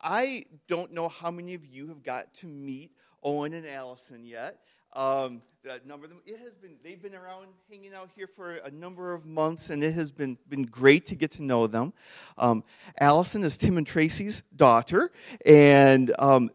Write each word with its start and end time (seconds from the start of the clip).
I 0.00 0.44
don't 0.68 0.92
know 0.92 1.08
how 1.08 1.30
many 1.30 1.54
of 1.54 1.64
you 1.64 1.88
have 1.88 2.02
got 2.02 2.32
to 2.34 2.46
meet 2.46 2.92
Owen 3.22 3.52
and 3.52 3.66
Allison 3.66 4.24
yet. 4.24 4.58
Um, 4.92 5.42
a 5.64 5.86
number 5.86 6.04
of 6.04 6.10
them, 6.10 6.20
it 6.24 6.38
has 6.40 6.54
been, 6.54 6.76
they've 6.82 7.02
been 7.02 7.14
around 7.14 7.48
hanging 7.68 7.92
out 7.92 8.08
here 8.16 8.26
for 8.26 8.52
a 8.52 8.70
number 8.70 9.12
of 9.12 9.26
months, 9.26 9.70
and 9.70 9.82
it 9.82 9.92
has 9.92 10.10
been, 10.10 10.38
been 10.48 10.62
great 10.62 11.04
to 11.06 11.14
get 11.14 11.32
to 11.32 11.42
know 11.42 11.66
them. 11.66 11.92
Um, 12.38 12.64
Allison 12.98 13.42
is 13.44 13.56
Tim 13.56 13.76
and 13.76 13.86
Tracy's 13.86 14.42
daughter, 14.56 15.10
and 15.44 16.14
um, 16.18 16.50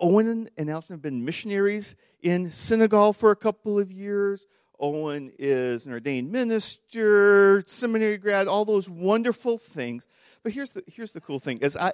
Owen 0.00 0.48
and 0.58 0.70
Allison 0.70 0.94
have 0.94 1.02
been 1.02 1.24
missionaries 1.24 1.94
in 2.22 2.50
Senegal 2.50 3.12
for 3.12 3.30
a 3.30 3.36
couple 3.36 3.78
of 3.78 3.90
years. 3.90 4.46
Owen 4.80 5.32
is 5.38 5.86
an 5.86 5.92
ordained 5.92 6.32
minister, 6.32 7.62
seminary 7.66 8.16
grad, 8.16 8.48
all 8.48 8.64
those 8.64 8.88
wonderful 8.88 9.58
things. 9.58 10.06
But 10.42 10.52
here's 10.52 10.72
the, 10.72 10.82
here's 10.86 11.12
the 11.12 11.20
cool 11.20 11.38
thing 11.38 11.62
as, 11.62 11.76
I, 11.76 11.92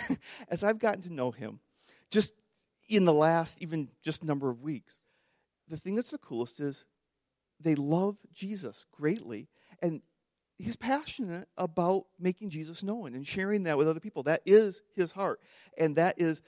as 0.48 0.62
I've 0.62 0.78
gotten 0.78 1.02
to 1.02 1.12
know 1.12 1.30
him, 1.30 1.60
just 2.10 2.32
in 2.88 3.04
the 3.04 3.12
last 3.12 3.60
even 3.60 3.88
just 4.02 4.24
number 4.24 4.48
of 4.48 4.62
weeks, 4.62 5.00
the 5.68 5.76
thing 5.76 5.96
that's 5.96 6.10
the 6.10 6.18
coolest 6.18 6.60
is 6.60 6.86
they 7.60 7.74
love 7.74 8.16
Jesus 8.32 8.86
greatly. 8.92 9.48
And 9.82 10.00
he's 10.58 10.76
passionate 10.76 11.48
about 11.56 12.06
making 12.18 12.50
Jesus 12.50 12.82
known 12.82 13.14
and 13.14 13.26
sharing 13.26 13.64
that 13.64 13.76
with 13.76 13.88
other 13.88 14.00
people. 14.00 14.22
That 14.24 14.42
is 14.46 14.82
his 14.94 15.12
heart. 15.12 15.40
And 15.76 15.96
that 15.96 16.20
is 16.20 16.42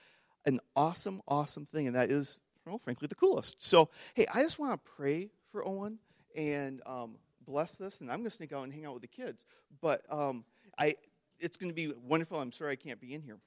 an 0.46 0.60
awesome, 0.74 1.20
awesome 1.28 1.66
thing. 1.66 1.86
And 1.86 1.96
that 1.96 2.10
is, 2.10 2.40
well, 2.66 2.78
frankly, 2.78 3.08
the 3.08 3.14
coolest. 3.14 3.62
So, 3.62 3.90
hey, 4.14 4.26
I 4.32 4.42
just 4.42 4.58
want 4.58 4.72
to 4.72 4.90
pray 4.90 5.30
for 5.50 5.66
Owen 5.66 5.98
and 6.36 6.80
um, 6.86 7.16
bless 7.46 7.76
this. 7.76 8.00
And 8.00 8.10
I'm 8.10 8.18
going 8.18 8.24
to 8.24 8.30
sneak 8.30 8.52
out 8.52 8.64
and 8.64 8.72
hang 8.72 8.86
out 8.86 8.94
with 8.94 9.02
the 9.02 9.08
kids. 9.08 9.44
But 9.80 10.02
um, 10.10 10.44
I, 10.78 10.94
it's 11.38 11.56
going 11.56 11.70
to 11.70 11.74
be 11.74 11.92
wonderful. 12.02 12.40
I'm 12.40 12.52
sorry 12.52 12.72
I 12.72 12.76
can't 12.76 13.00
be 13.00 13.14
in 13.14 13.22
here. 13.22 13.38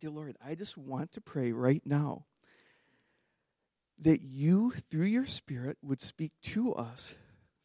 Dear 0.00 0.10
Lord, 0.10 0.36
I 0.44 0.54
just 0.54 0.76
want 0.76 1.12
to 1.12 1.20
pray 1.20 1.52
right 1.52 1.82
now 1.84 2.24
that 4.00 4.20
you, 4.20 4.72
through 4.90 5.06
your 5.06 5.26
Spirit, 5.26 5.76
would 5.82 6.00
speak 6.00 6.32
to 6.42 6.72
us 6.74 7.14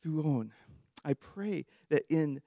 through 0.01 0.23
Owen. 0.23 0.51
I 1.05 1.13
pray 1.13 1.65
that 1.89 2.03
in 2.09 2.41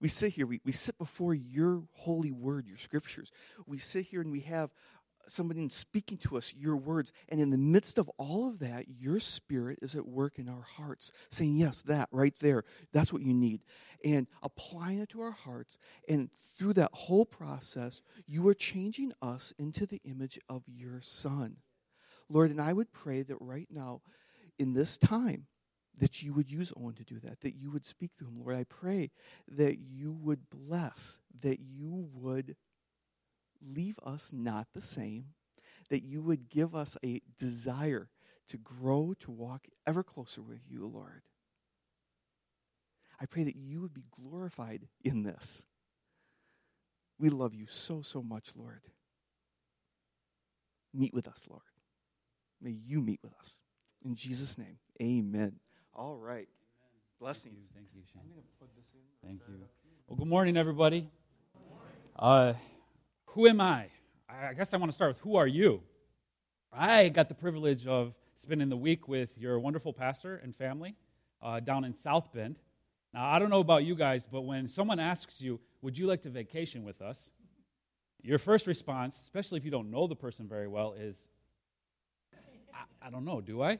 we 0.00 0.08
sit 0.08 0.32
here, 0.32 0.46
we, 0.46 0.60
we 0.64 0.72
sit 0.72 0.96
before 0.96 1.34
your 1.34 1.82
holy 1.92 2.30
word, 2.30 2.68
your 2.68 2.76
scriptures. 2.76 3.32
We 3.66 3.78
sit 3.78 4.06
here 4.06 4.20
and 4.20 4.30
we 4.30 4.40
have 4.40 4.70
somebody 5.30 5.68
speaking 5.68 6.18
to 6.18 6.36
us 6.36 6.54
your 6.54 6.76
words. 6.76 7.12
And 7.28 7.40
in 7.40 7.50
the 7.50 7.58
midst 7.58 7.98
of 7.98 8.08
all 8.18 8.48
of 8.48 8.58
that, 8.60 8.86
your 8.88 9.20
spirit 9.20 9.78
is 9.82 9.94
at 9.94 10.06
work 10.06 10.38
in 10.38 10.48
our 10.48 10.62
hearts, 10.62 11.12
saying, 11.30 11.56
Yes, 11.56 11.80
that 11.82 12.08
right 12.12 12.34
there, 12.40 12.64
that's 12.92 13.12
what 13.12 13.22
you 13.22 13.34
need. 13.34 13.62
And 14.04 14.26
applying 14.42 15.00
it 15.00 15.08
to 15.10 15.20
our 15.20 15.32
hearts. 15.32 15.78
And 16.08 16.30
through 16.32 16.74
that 16.74 16.90
whole 16.92 17.24
process, 17.24 18.02
you 18.26 18.46
are 18.48 18.54
changing 18.54 19.12
us 19.20 19.52
into 19.58 19.86
the 19.86 20.00
image 20.04 20.38
of 20.48 20.62
your 20.66 21.00
Son. 21.00 21.56
Lord, 22.28 22.50
and 22.50 22.60
I 22.60 22.72
would 22.72 22.92
pray 22.92 23.22
that 23.22 23.38
right 23.40 23.68
now, 23.70 24.02
in 24.58 24.74
this 24.74 24.98
time, 24.98 25.46
that 25.98 26.22
you 26.22 26.32
would 26.32 26.50
use 26.50 26.72
Owen 26.76 26.94
to 26.94 27.04
do 27.04 27.18
that, 27.20 27.40
that 27.40 27.56
you 27.56 27.70
would 27.70 27.86
speak 27.86 28.12
through 28.16 28.28
him. 28.28 28.40
Lord, 28.40 28.56
I 28.56 28.64
pray 28.64 29.10
that 29.48 29.78
you 29.78 30.12
would 30.12 30.48
bless, 30.50 31.18
that 31.40 31.58
you 31.60 32.08
would 32.12 32.56
leave 33.62 33.98
us 34.04 34.32
not 34.32 34.68
the 34.74 34.80
same, 34.80 35.26
that 35.90 36.04
you 36.04 36.22
would 36.22 36.48
give 36.48 36.74
us 36.74 36.96
a 37.04 37.20
desire 37.38 38.08
to 38.48 38.56
grow, 38.58 39.14
to 39.20 39.30
walk 39.30 39.66
ever 39.86 40.02
closer 40.02 40.42
with 40.42 40.60
you, 40.68 40.86
Lord. 40.86 41.22
I 43.20 43.26
pray 43.26 43.44
that 43.44 43.56
you 43.56 43.80
would 43.80 43.94
be 43.94 44.04
glorified 44.10 44.86
in 45.04 45.22
this. 45.22 45.64
We 47.18 47.30
love 47.30 47.54
you 47.54 47.66
so, 47.66 48.02
so 48.02 48.22
much, 48.22 48.50
Lord. 48.54 48.82
Meet 50.94 51.12
with 51.12 51.26
us, 51.26 51.46
Lord. 51.50 51.62
May 52.60 52.70
you 52.70 53.00
meet 53.00 53.20
with 53.22 53.34
us. 53.40 53.60
In 54.04 54.14
Jesus' 54.14 54.56
name, 54.56 54.78
amen. 55.02 55.58
All 55.94 56.16
right. 56.16 56.48
Blessings. 57.20 57.68
Thank 57.74 57.88
you, 57.94 58.02
Thank 58.14 58.28
you 58.28 58.42
Thank 59.24 59.40
you. 59.48 59.66
Well, 60.06 60.16
good 60.16 60.28
morning, 60.28 60.56
everybody. 60.56 61.08
Uh, 62.16 62.54
who 63.38 63.46
am 63.46 63.60
I? 63.60 63.86
I 64.28 64.52
guess 64.52 64.74
I 64.74 64.78
want 64.78 64.90
to 64.90 64.94
start 64.96 65.14
with 65.14 65.20
who 65.20 65.36
are 65.36 65.46
you? 65.46 65.80
I 66.72 67.08
got 67.08 67.28
the 67.28 67.36
privilege 67.36 67.86
of 67.86 68.12
spending 68.34 68.68
the 68.68 68.76
week 68.76 69.06
with 69.06 69.38
your 69.38 69.60
wonderful 69.60 69.92
pastor 69.92 70.40
and 70.42 70.56
family 70.56 70.96
uh, 71.40 71.60
down 71.60 71.84
in 71.84 71.94
South 71.94 72.32
Bend. 72.34 72.56
Now, 73.14 73.30
I 73.30 73.38
don't 73.38 73.48
know 73.48 73.60
about 73.60 73.84
you 73.84 73.94
guys, 73.94 74.26
but 74.26 74.40
when 74.40 74.66
someone 74.66 74.98
asks 74.98 75.40
you, 75.40 75.60
Would 75.82 75.96
you 75.96 76.08
like 76.08 76.20
to 76.22 76.30
vacation 76.30 76.82
with 76.82 77.00
us? 77.00 77.30
Your 78.22 78.40
first 78.40 78.66
response, 78.66 79.20
especially 79.22 79.58
if 79.58 79.64
you 79.64 79.70
don't 79.70 79.88
know 79.88 80.08
the 80.08 80.16
person 80.16 80.48
very 80.48 80.66
well, 80.66 80.94
is, 80.94 81.28
I, 82.74 83.06
I 83.06 83.10
don't 83.10 83.24
know, 83.24 83.40
do 83.40 83.62
I? 83.62 83.78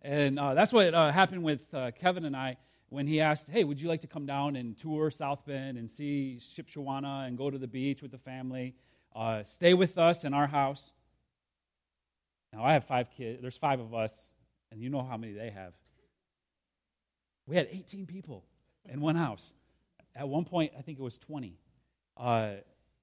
And 0.00 0.38
uh, 0.38 0.54
that's 0.54 0.72
what 0.72 0.94
uh, 0.94 1.12
happened 1.12 1.42
with 1.42 1.60
uh, 1.74 1.90
Kevin 1.90 2.24
and 2.24 2.34
I 2.34 2.56
when 2.90 3.06
he 3.06 3.20
asked, 3.20 3.48
Hey, 3.48 3.64
would 3.64 3.80
you 3.80 3.88
like 3.88 4.00
to 4.02 4.06
come 4.06 4.26
down 4.26 4.56
and 4.56 4.76
tour 4.76 5.10
South 5.10 5.44
Bend 5.46 5.78
and 5.78 5.90
see 5.90 6.38
Shipshewana 6.40 7.26
and 7.26 7.36
go 7.36 7.50
to 7.50 7.58
the 7.58 7.66
beach 7.66 8.02
with 8.02 8.10
the 8.10 8.18
family? 8.18 8.74
Uh, 9.14 9.42
stay 9.42 9.74
with 9.74 9.98
us 9.98 10.24
in 10.24 10.34
our 10.34 10.46
house. 10.46 10.92
Now, 12.52 12.64
I 12.64 12.72
have 12.72 12.84
five 12.84 13.10
kids. 13.10 13.42
There's 13.42 13.58
five 13.58 13.80
of 13.80 13.94
us, 13.94 14.14
and 14.70 14.80
you 14.80 14.88
know 14.88 15.02
how 15.02 15.16
many 15.16 15.32
they 15.32 15.50
have. 15.50 15.74
We 17.46 17.56
had 17.56 17.68
18 17.70 18.06
people 18.06 18.44
in 18.88 19.00
one 19.00 19.16
house. 19.16 19.52
At 20.14 20.28
one 20.28 20.44
point, 20.44 20.72
I 20.78 20.82
think 20.82 20.98
it 20.98 21.02
was 21.02 21.18
20. 21.18 21.58
Uh, 22.16 22.52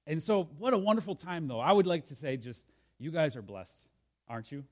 and 0.06 0.22
so, 0.22 0.48
what 0.58 0.72
a 0.72 0.78
wonderful 0.78 1.14
time, 1.14 1.48
though. 1.48 1.60
I 1.60 1.72
would 1.72 1.86
like 1.86 2.06
to 2.06 2.14
say, 2.14 2.36
just, 2.36 2.66
you 2.98 3.10
guys 3.10 3.36
are 3.36 3.42
blessed, 3.42 3.88
aren't 4.28 4.50
you? 4.50 4.64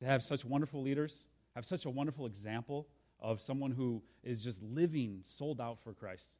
To 0.00 0.06
have 0.06 0.22
such 0.22 0.44
wonderful 0.44 0.82
leaders, 0.82 1.28
have 1.54 1.66
such 1.66 1.84
a 1.84 1.90
wonderful 1.90 2.26
example 2.26 2.86
of 3.20 3.40
someone 3.40 3.70
who 3.70 4.02
is 4.22 4.42
just 4.42 4.62
living 4.62 5.20
sold 5.22 5.60
out 5.60 5.78
for 5.82 5.92
Christ. 5.92 6.30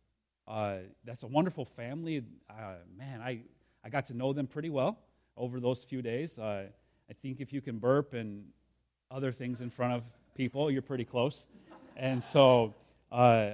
Uh, 0.47 0.79
that's 1.05 1.23
a 1.23 1.27
wonderful 1.27 1.65
family. 1.65 2.25
Uh, 2.49 2.75
man, 2.99 3.21
I, 3.21 3.41
I 3.85 3.89
got 3.89 4.07
to 4.07 4.15
know 4.15 4.33
them 4.33 4.47
pretty 4.47 4.71
well 4.71 4.99
over 5.37 5.61
those 5.61 5.85
few 5.85 6.03
days. 6.03 6.39
Uh, 6.39 6.65
I 7.09 7.13
think 7.23 7.41
if 7.41 7.53
you 7.53 7.61
can 7.61 7.79
burp 7.79 8.15
and 8.15 8.45
other 9.11 9.33
things 9.33 9.61
in 9.61 9.71
front 9.71 9.95
of 9.95 10.03
people, 10.35 10.71
you're 10.71 10.83
pretty 10.83 11.05
close. 11.05 11.47
And 11.97 12.23
so, 12.23 12.75
uh, 13.13 13.51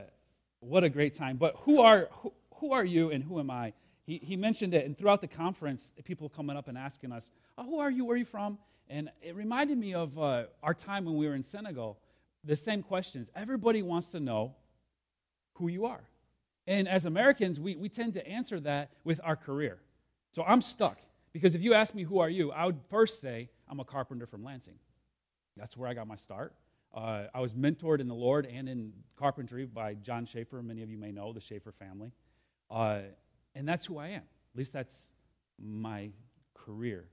what 0.61 0.85
a 0.85 0.89
great 0.89 1.15
time. 1.15 1.37
But 1.37 1.57
who 1.61 1.81
are, 1.81 2.09
who, 2.11 2.33
who 2.57 2.73
are 2.73 2.85
you 2.85 3.11
and 3.11 3.23
who 3.23 3.39
am 3.39 3.51
I? 3.51 3.73
He, 4.07 4.21
he 4.23 4.37
mentioned 4.37 4.73
it, 4.73 4.87
and 4.87 4.97
throughout 4.97 5.21
the 5.21 5.29
conference, 5.29 5.93
people 6.05 6.29
coming 6.29 6.57
up 6.57 6.69
and 6.69 6.79
asking 6.79 7.13
us, 7.13 7.33
oh, 7.59 7.65
Who 7.65 7.79
are 7.81 7.91
you? 7.91 8.05
Where 8.05 8.15
are 8.15 8.19
you 8.19 8.25
from? 8.25 8.59
And 8.89 9.11
it 9.21 9.35
reminded 9.35 9.79
me 9.79 9.95
of 9.95 10.17
uh, 10.19 10.45
our 10.63 10.75
time 10.75 11.05
when 11.05 11.17
we 11.17 11.27
were 11.27 11.35
in 11.35 11.43
Senegal 11.43 11.99
the 12.47 12.57
same 12.57 12.83
questions. 12.83 13.31
Everybody 13.35 13.83
wants 13.83 14.09
to 14.13 14.21
know 14.21 14.55
who 15.55 15.69
you 15.69 15.85
are. 15.87 16.09
And 16.67 16.89
as 16.89 17.05
Americans, 17.05 17.61
we, 17.61 17.77
we 17.77 17.89
tend 17.89 18.15
to 18.15 18.27
answer 18.27 18.61
that 18.61 18.91
with 19.05 19.21
our 19.23 19.37
career. 19.37 19.79
So 20.31 20.43
I'm 20.43 20.61
stuck 20.61 20.99
because 21.33 21.55
if 21.55 21.63
you 21.63 21.75
ask 21.75 21.95
me, 21.95 22.03
who 22.03 22.19
are 22.19 22.31
you? 22.31 22.53
I 22.53 22.67
would 22.67 22.81
first 22.89 23.21
say, 23.21 23.51
I'm 23.69 23.81
a 23.81 23.85
carpenter 23.85 24.27
from 24.27 24.45
Lansing. 24.45 24.79
That's 25.57 25.77
where 25.77 25.89
I 25.89 25.95
got 25.95 26.07
my 26.07 26.17
start. 26.17 26.55
Uh, 26.95 27.25
I 27.35 27.41
was 27.41 27.55
mentored 27.55 28.01
in 28.01 28.09
the 28.09 28.15
Lord 28.15 28.47
and 28.47 28.69
in 28.69 28.93
carpentry 29.17 29.67
by 29.67 29.95
John 29.95 30.25
Schaefer. 30.25 30.63
Many 30.63 30.83
of 30.83 30.91
you 30.91 30.99
may 30.99 31.13
know 31.13 31.33
the 31.33 31.41
Schaefer 31.41 31.73
family. 31.73 32.11
Uh, 32.71 33.01
and 33.55 33.67
that's 33.67 33.85
who 33.85 33.99
I 33.99 34.09
am. 34.09 34.23
At 34.23 34.59
least 34.59 34.73
that's 34.73 35.09
my 35.59 36.11
career. 36.55 37.05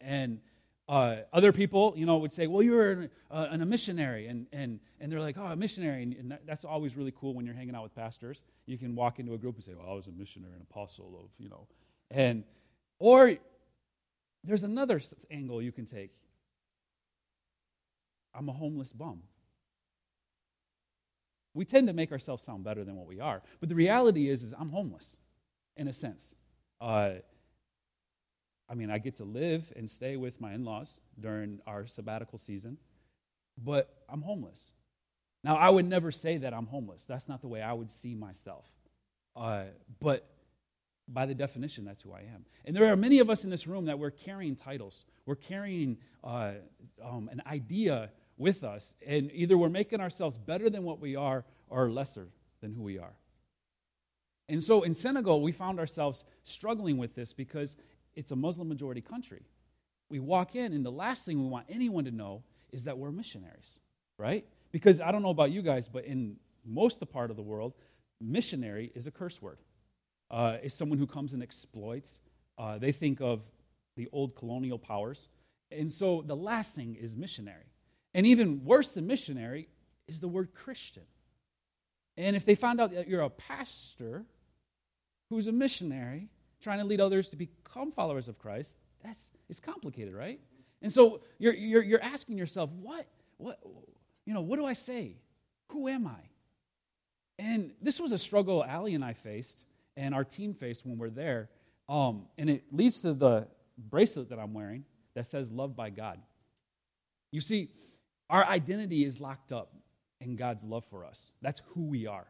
And 0.00 0.40
uh, 0.88 1.16
other 1.32 1.52
people, 1.52 1.94
you 1.96 2.04
know, 2.04 2.18
would 2.18 2.32
say, 2.32 2.46
well, 2.46 2.62
you're 2.62 2.90
an, 2.90 3.10
uh, 3.30 3.46
an, 3.50 3.62
a 3.62 3.66
missionary. 3.66 4.26
And, 4.26 4.46
and, 4.52 4.80
and 5.00 5.10
they're 5.10 5.20
like, 5.20 5.36
oh, 5.38 5.46
a 5.46 5.56
missionary. 5.56 6.02
And, 6.02 6.14
and 6.14 6.30
that, 6.30 6.46
that's 6.46 6.64
always 6.64 6.96
really 6.96 7.12
cool 7.18 7.34
when 7.34 7.46
you're 7.46 7.54
hanging 7.54 7.74
out 7.74 7.82
with 7.82 7.94
pastors. 7.94 8.42
You 8.66 8.76
can 8.76 8.94
walk 8.94 9.18
into 9.18 9.34
a 9.34 9.38
group 9.38 9.56
and 9.56 9.64
say, 9.64 9.72
well, 9.74 9.88
I 9.90 9.94
was 9.94 10.06
a 10.06 10.12
missionary, 10.12 10.52
an 10.54 10.66
apostle 10.68 11.18
of, 11.22 11.30
you 11.38 11.48
know. 11.48 11.66
And, 12.10 12.44
or 12.98 13.34
there's 14.44 14.62
another 14.62 15.00
angle 15.30 15.62
you 15.62 15.72
can 15.72 15.86
take. 15.86 16.10
I'm 18.34 18.48
a 18.48 18.52
homeless 18.52 18.92
bum. 18.92 19.22
We 21.54 21.64
tend 21.64 21.86
to 21.86 21.92
make 21.92 22.10
ourselves 22.12 22.42
sound 22.42 22.64
better 22.64 22.84
than 22.84 22.96
what 22.96 23.06
we 23.06 23.20
are. 23.20 23.40
But 23.60 23.68
the 23.68 23.74
reality 23.76 24.28
is, 24.28 24.42
is 24.42 24.52
I'm 24.58 24.70
homeless, 24.70 25.16
in 25.76 25.88
a 25.88 25.92
sense. 25.92 26.34
Uh, 26.80 27.12
I 28.68 28.74
mean, 28.74 28.90
I 28.90 28.98
get 28.98 29.16
to 29.16 29.24
live 29.24 29.72
and 29.76 29.88
stay 29.88 30.16
with 30.16 30.40
my 30.40 30.54
in 30.54 30.64
laws 30.64 31.00
during 31.20 31.60
our 31.66 31.86
sabbatical 31.86 32.38
season, 32.38 32.78
but 33.62 34.02
I'm 34.08 34.22
homeless. 34.22 34.70
Now, 35.42 35.56
I 35.56 35.68
would 35.68 35.84
never 35.84 36.10
say 36.10 36.38
that 36.38 36.54
I'm 36.54 36.66
homeless. 36.66 37.04
That's 37.06 37.28
not 37.28 37.42
the 37.42 37.48
way 37.48 37.60
I 37.60 37.72
would 37.72 37.90
see 37.90 38.14
myself. 38.14 38.64
Uh, 39.36 39.64
but 40.00 40.26
by 41.06 41.26
the 41.26 41.34
definition, 41.34 41.84
that's 41.84 42.02
who 42.02 42.12
I 42.12 42.20
am. 42.20 42.46
And 42.64 42.74
there 42.74 42.90
are 42.90 42.96
many 42.96 43.18
of 43.18 43.28
us 43.28 43.44
in 43.44 43.50
this 43.50 43.66
room 43.66 43.84
that 43.86 43.98
we're 43.98 44.10
carrying 44.10 44.56
titles. 44.56 45.04
We're 45.26 45.34
carrying 45.34 45.98
uh, 46.22 46.52
um, 47.04 47.28
an 47.30 47.42
idea 47.46 48.10
with 48.38 48.64
us, 48.64 48.94
and 49.06 49.30
either 49.32 49.58
we're 49.58 49.68
making 49.68 50.00
ourselves 50.00 50.38
better 50.38 50.70
than 50.70 50.82
what 50.82 51.00
we 51.00 51.14
are 51.14 51.44
or 51.68 51.90
lesser 51.90 52.28
than 52.62 52.72
who 52.72 52.82
we 52.82 52.98
are. 52.98 53.14
And 54.48 54.62
so 54.62 54.82
in 54.82 54.94
Senegal, 54.94 55.40
we 55.40 55.52
found 55.52 55.78
ourselves 55.78 56.24
struggling 56.42 56.98
with 56.98 57.14
this 57.14 57.32
because 57.32 57.76
it's 58.16 58.30
a 58.30 58.36
Muslim 58.36 58.68
majority 58.68 59.00
country. 59.00 59.42
We 60.10 60.20
walk 60.20 60.54
in, 60.54 60.72
and 60.72 60.84
the 60.84 60.92
last 60.92 61.24
thing 61.24 61.40
we 61.40 61.48
want 61.48 61.66
anyone 61.68 62.04
to 62.04 62.10
know 62.10 62.42
is 62.72 62.84
that 62.84 62.98
we're 62.98 63.10
missionaries, 63.10 63.78
right? 64.18 64.44
Because 64.72 65.00
I 65.00 65.12
don't 65.12 65.22
know 65.22 65.30
about 65.30 65.50
you 65.50 65.62
guys, 65.62 65.88
but 65.88 66.04
in 66.04 66.36
most 66.64 67.00
the 67.00 67.06
part 67.06 67.30
of 67.30 67.36
the 67.36 67.42
world, 67.42 67.74
missionary 68.20 68.92
is 68.94 69.06
a 69.06 69.10
curse 69.10 69.40
word. 69.40 69.58
Uh, 70.30 70.56
it's 70.62 70.74
someone 70.74 70.98
who 70.98 71.06
comes 71.06 71.32
and 71.32 71.42
exploits. 71.42 72.20
Uh, 72.58 72.78
they 72.78 72.92
think 72.92 73.20
of 73.20 73.42
the 73.96 74.08
old 74.12 74.34
colonial 74.36 74.78
powers. 74.78 75.28
And 75.70 75.92
so 75.92 76.22
the 76.26 76.36
last 76.36 76.74
thing 76.74 76.96
is 77.00 77.16
missionary. 77.16 77.66
And 78.14 78.26
even 78.26 78.64
worse 78.64 78.90
than 78.90 79.06
missionary 79.06 79.68
is 80.08 80.20
the 80.20 80.28
word 80.28 80.54
Christian. 80.54 81.04
And 82.16 82.36
if 82.36 82.44
they 82.44 82.54
find 82.54 82.80
out 82.80 82.92
that 82.92 83.08
you're 83.08 83.22
a 83.22 83.30
pastor 83.30 84.24
who's 85.30 85.46
a 85.46 85.52
missionary 85.52 86.28
trying 86.64 86.78
to 86.78 86.84
lead 86.84 87.00
others 87.00 87.28
to 87.28 87.36
become 87.36 87.92
followers 87.92 88.26
of 88.26 88.38
Christ, 88.38 88.78
that's 89.04 89.30
it's 89.48 89.60
complicated, 89.60 90.14
right? 90.14 90.40
And 90.82 90.92
so 90.92 91.20
you're, 91.38 91.54
you're, 91.54 91.82
you're 91.82 92.02
asking 92.02 92.38
yourself, 92.38 92.70
what, 92.80 93.06
what, 93.36 93.58
you 94.26 94.34
know, 94.34 94.40
what 94.40 94.58
do 94.58 94.66
I 94.66 94.72
say? 94.72 95.16
Who 95.68 95.88
am 95.88 96.06
I? 96.06 96.20
And 97.38 97.72
this 97.80 98.00
was 98.00 98.12
a 98.12 98.18
struggle 98.18 98.64
Allie 98.64 98.94
and 98.94 99.04
I 99.04 99.12
faced 99.12 99.64
and 99.96 100.14
our 100.14 100.24
team 100.24 100.54
faced 100.54 100.84
when 100.84 100.98
we're 100.98 101.10
there. 101.10 101.48
Um, 101.88 102.26
and 102.38 102.48
it 102.50 102.64
leads 102.72 103.00
to 103.02 103.12
the 103.12 103.46
bracelet 103.90 104.30
that 104.30 104.38
I'm 104.38 104.54
wearing 104.54 104.84
that 105.14 105.26
says 105.26 105.50
loved 105.50 105.76
by 105.76 105.90
God. 105.90 106.18
You 107.30 107.40
see, 107.40 107.70
our 108.30 108.44
identity 108.44 109.04
is 109.04 109.20
locked 109.20 109.52
up 109.52 109.74
in 110.20 110.36
God's 110.36 110.64
love 110.64 110.84
for 110.90 111.04
us. 111.04 111.32
That's 111.42 111.60
who 111.74 111.82
we 111.82 112.06
are. 112.06 112.26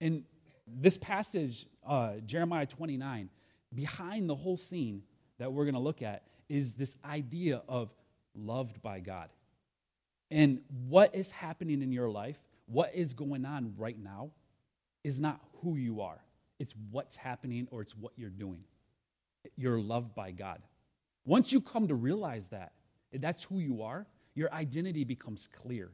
And 0.00 0.24
this 0.66 0.96
passage, 0.96 1.66
uh, 1.86 2.14
Jeremiah 2.26 2.66
29, 2.66 3.28
behind 3.74 4.28
the 4.28 4.34
whole 4.34 4.56
scene 4.56 5.02
that 5.38 5.52
we're 5.52 5.64
going 5.64 5.74
to 5.74 5.80
look 5.80 6.02
at 6.02 6.22
is 6.48 6.74
this 6.74 6.96
idea 7.04 7.62
of 7.68 7.90
loved 8.34 8.82
by 8.82 9.00
God. 9.00 9.28
And 10.30 10.60
what 10.88 11.14
is 11.14 11.30
happening 11.30 11.82
in 11.82 11.92
your 11.92 12.10
life, 12.10 12.38
what 12.66 12.94
is 12.94 13.12
going 13.12 13.44
on 13.44 13.74
right 13.76 13.98
now, 13.98 14.30
is 15.04 15.18
not 15.18 15.40
who 15.62 15.76
you 15.76 16.00
are. 16.00 16.20
It's 16.58 16.74
what's 16.90 17.16
happening 17.16 17.68
or 17.70 17.82
it's 17.82 17.96
what 17.96 18.12
you're 18.16 18.30
doing. 18.30 18.60
You're 19.56 19.80
loved 19.80 20.14
by 20.14 20.32
God. 20.32 20.60
Once 21.24 21.52
you 21.52 21.60
come 21.60 21.88
to 21.88 21.94
realize 21.94 22.46
that, 22.48 22.72
that's 23.12 23.42
who 23.42 23.58
you 23.58 23.82
are, 23.82 24.06
your 24.34 24.52
identity 24.52 25.04
becomes 25.04 25.48
clear. 25.62 25.90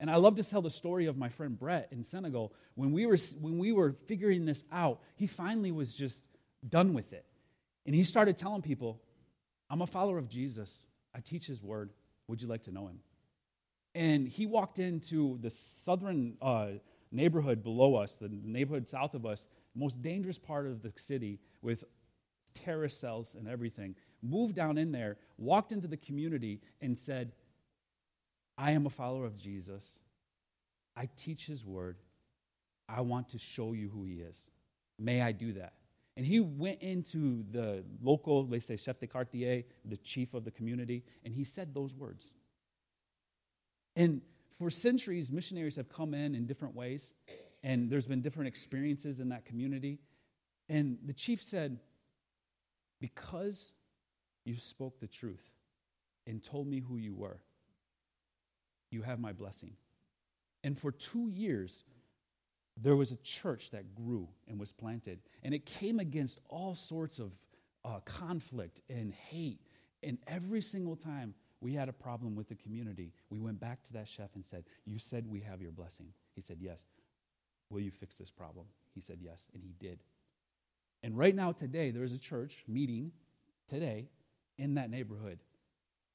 And 0.00 0.10
I 0.10 0.16
love 0.16 0.36
to 0.36 0.42
tell 0.42 0.62
the 0.62 0.70
story 0.70 1.06
of 1.06 1.16
my 1.16 1.28
friend 1.28 1.58
Brett 1.58 1.88
in 1.90 2.02
Senegal. 2.02 2.52
When 2.74 2.92
we 2.92 3.06
were, 3.06 3.16
when 3.40 3.58
we 3.58 3.72
were 3.72 3.94
figuring 4.06 4.44
this 4.44 4.64
out, 4.72 5.00
he 5.16 5.26
finally 5.26 5.72
was 5.72 5.94
just 5.94 6.22
done 6.68 6.94
with 6.94 7.12
it. 7.12 7.24
And 7.86 7.94
he 7.94 8.04
started 8.04 8.36
telling 8.36 8.62
people, 8.62 9.00
I'm 9.70 9.82
a 9.82 9.86
follower 9.86 10.18
of 10.18 10.28
Jesus. 10.28 10.84
I 11.14 11.20
teach 11.20 11.46
his 11.46 11.62
word. 11.62 11.90
Would 12.28 12.40
you 12.40 12.48
like 12.48 12.62
to 12.64 12.72
know 12.72 12.86
him? 12.86 13.00
And 13.94 14.26
he 14.26 14.46
walked 14.46 14.78
into 14.78 15.38
the 15.40 15.50
southern 15.50 16.36
uh, 16.42 16.68
neighborhood 17.12 17.62
below 17.62 17.94
us, 17.94 18.16
the 18.16 18.28
neighborhood 18.28 18.88
south 18.88 19.14
of 19.14 19.24
us, 19.24 19.46
most 19.74 20.02
dangerous 20.02 20.38
part 20.38 20.66
of 20.66 20.82
the 20.82 20.92
city 20.96 21.38
with 21.62 21.84
terrorist 22.54 23.00
cells 23.00 23.34
and 23.38 23.48
everything, 23.48 23.94
moved 24.22 24.54
down 24.54 24.78
in 24.78 24.90
there, 24.92 25.16
walked 25.38 25.72
into 25.72 25.86
the 25.86 25.96
community, 25.96 26.60
and 26.80 26.96
said, 26.96 27.32
I 28.56 28.72
am 28.72 28.86
a 28.86 28.90
follower 28.90 29.26
of 29.26 29.36
Jesus. 29.36 29.98
I 30.96 31.08
teach 31.16 31.46
his 31.46 31.64
word. 31.64 31.96
I 32.88 33.00
want 33.00 33.30
to 33.30 33.38
show 33.38 33.72
you 33.72 33.88
who 33.88 34.04
he 34.04 34.14
is. 34.14 34.50
May 34.98 35.20
I 35.20 35.32
do 35.32 35.54
that? 35.54 35.72
And 36.16 36.24
he 36.24 36.40
went 36.40 36.80
into 36.80 37.44
the 37.50 37.84
local, 38.02 38.44
they 38.44 38.60
say, 38.60 38.76
chef 38.76 39.00
de 39.00 39.06
quartier, 39.06 39.64
the 39.84 39.96
chief 39.96 40.32
of 40.34 40.44
the 40.44 40.50
community, 40.50 41.02
and 41.24 41.34
he 41.34 41.44
said 41.44 41.74
those 41.74 41.94
words. 41.96 42.32
And 43.96 44.20
for 44.58 44.70
centuries, 44.70 45.32
missionaries 45.32 45.76
have 45.76 45.88
come 45.88 46.14
in 46.14 46.34
in 46.34 46.46
different 46.46 46.76
ways, 46.76 47.14
and 47.64 47.90
there's 47.90 48.06
been 48.06 48.22
different 48.22 48.48
experiences 48.48 49.18
in 49.18 49.28
that 49.30 49.44
community. 49.44 49.98
And 50.68 50.98
the 51.04 51.12
chief 51.12 51.42
said, 51.42 51.78
Because 53.00 53.72
you 54.44 54.56
spoke 54.56 55.00
the 55.00 55.08
truth 55.08 55.42
and 56.26 56.42
told 56.42 56.68
me 56.68 56.80
who 56.80 56.96
you 56.96 57.14
were, 57.14 57.40
you 58.90 59.02
have 59.02 59.18
my 59.18 59.32
blessing. 59.32 59.72
And 60.62 60.78
for 60.78 60.92
two 60.92 61.28
years, 61.28 61.82
there 62.76 62.96
was 62.96 63.12
a 63.12 63.16
church 63.16 63.70
that 63.70 63.94
grew 63.94 64.28
and 64.48 64.58
was 64.58 64.72
planted. 64.72 65.20
And 65.42 65.54
it 65.54 65.64
came 65.64 66.00
against 66.00 66.38
all 66.48 66.74
sorts 66.74 67.18
of 67.18 67.32
uh, 67.84 68.00
conflict 68.04 68.80
and 68.90 69.12
hate. 69.12 69.60
And 70.02 70.18
every 70.26 70.60
single 70.60 70.96
time 70.96 71.34
we 71.60 71.72
had 71.72 71.88
a 71.88 71.92
problem 71.92 72.34
with 72.34 72.48
the 72.48 72.56
community, 72.56 73.12
we 73.30 73.38
went 73.38 73.60
back 73.60 73.82
to 73.84 73.92
that 73.94 74.08
chef 74.08 74.34
and 74.34 74.44
said, 74.44 74.64
You 74.84 74.98
said 74.98 75.26
we 75.26 75.40
have 75.40 75.62
your 75.62 75.70
blessing. 75.70 76.06
He 76.34 76.40
said, 76.40 76.58
Yes. 76.60 76.84
Will 77.70 77.80
you 77.80 77.90
fix 77.90 78.16
this 78.16 78.30
problem? 78.30 78.66
He 78.94 79.00
said, 79.00 79.18
Yes. 79.20 79.46
And 79.54 79.62
he 79.62 79.74
did. 79.78 80.00
And 81.02 81.16
right 81.16 81.34
now, 81.34 81.52
today, 81.52 81.90
there's 81.90 82.12
a 82.12 82.18
church 82.18 82.64
meeting 82.66 83.12
today 83.68 84.08
in 84.58 84.74
that 84.74 84.90
neighborhood. 84.90 85.38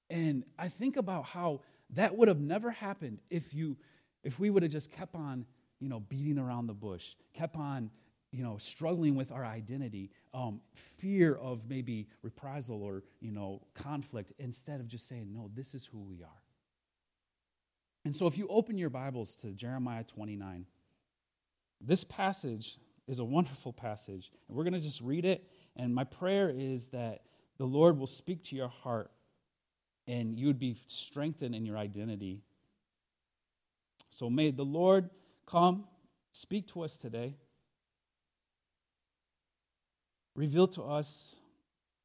And 0.09 0.44
I 0.57 0.69
think 0.69 0.97
about 0.97 1.25
how 1.25 1.62
that 1.91 2.15
would 2.15 2.27
have 2.27 2.39
never 2.39 2.71
happened 2.71 3.19
if 3.29 3.53
you 3.53 3.77
if 4.23 4.38
we 4.39 4.50
would 4.50 4.63
have 4.63 4.71
just 4.71 4.91
kept 4.91 5.15
on, 5.15 5.45
you 5.79 5.89
know, 5.89 5.99
beating 5.99 6.37
around 6.37 6.67
the 6.67 6.73
bush, 6.73 7.15
kept 7.33 7.55
on, 7.55 7.89
you 8.31 8.43
know, 8.43 8.57
struggling 8.57 9.15
with 9.15 9.31
our 9.31 9.45
identity, 9.45 10.11
um, 10.33 10.61
fear 10.97 11.35
of 11.35 11.61
maybe 11.67 12.07
reprisal 12.21 12.83
or, 12.83 13.03
you 13.21 13.31
know, 13.31 13.61
conflict, 13.73 14.33
instead 14.39 14.79
of 14.79 14.87
just 14.87 15.07
saying, 15.07 15.27
no, 15.33 15.49
this 15.55 15.73
is 15.73 15.85
who 15.85 15.99
we 15.99 16.21
are. 16.21 16.43
And 18.05 18.15
so 18.15 18.27
if 18.27 18.37
you 18.37 18.47
open 18.47 18.77
your 18.77 18.89
Bibles 18.89 19.35
to 19.37 19.47
Jeremiah 19.47 20.03
29, 20.03 20.65
this 21.81 22.03
passage 22.03 22.77
is 23.07 23.19
a 23.19 23.25
wonderful 23.25 23.73
passage. 23.73 24.31
And 24.47 24.57
we're 24.57 24.63
going 24.63 24.73
to 24.73 24.79
just 24.79 25.01
read 25.01 25.25
it. 25.25 25.49
And 25.75 25.93
my 25.93 26.03
prayer 26.03 26.49
is 26.49 26.89
that 26.89 27.23
the 27.57 27.65
Lord 27.65 27.97
will 27.97 28.07
speak 28.07 28.43
to 28.45 28.55
your 28.55 28.69
heart 28.69 29.11
and 30.07 30.37
you 30.37 30.47
would 30.47 30.59
be 30.59 30.77
strengthened 30.87 31.53
in 31.53 31.65
your 31.65 31.77
identity. 31.77 32.41
So 34.09 34.29
may 34.29 34.51
the 34.51 34.63
Lord 34.63 35.09
come, 35.50 35.86
speak 36.31 36.68
to 36.68 36.81
us 36.81 36.98
today, 36.98 37.36
reveal 40.36 40.68
to 40.68 40.84
us 40.84 41.36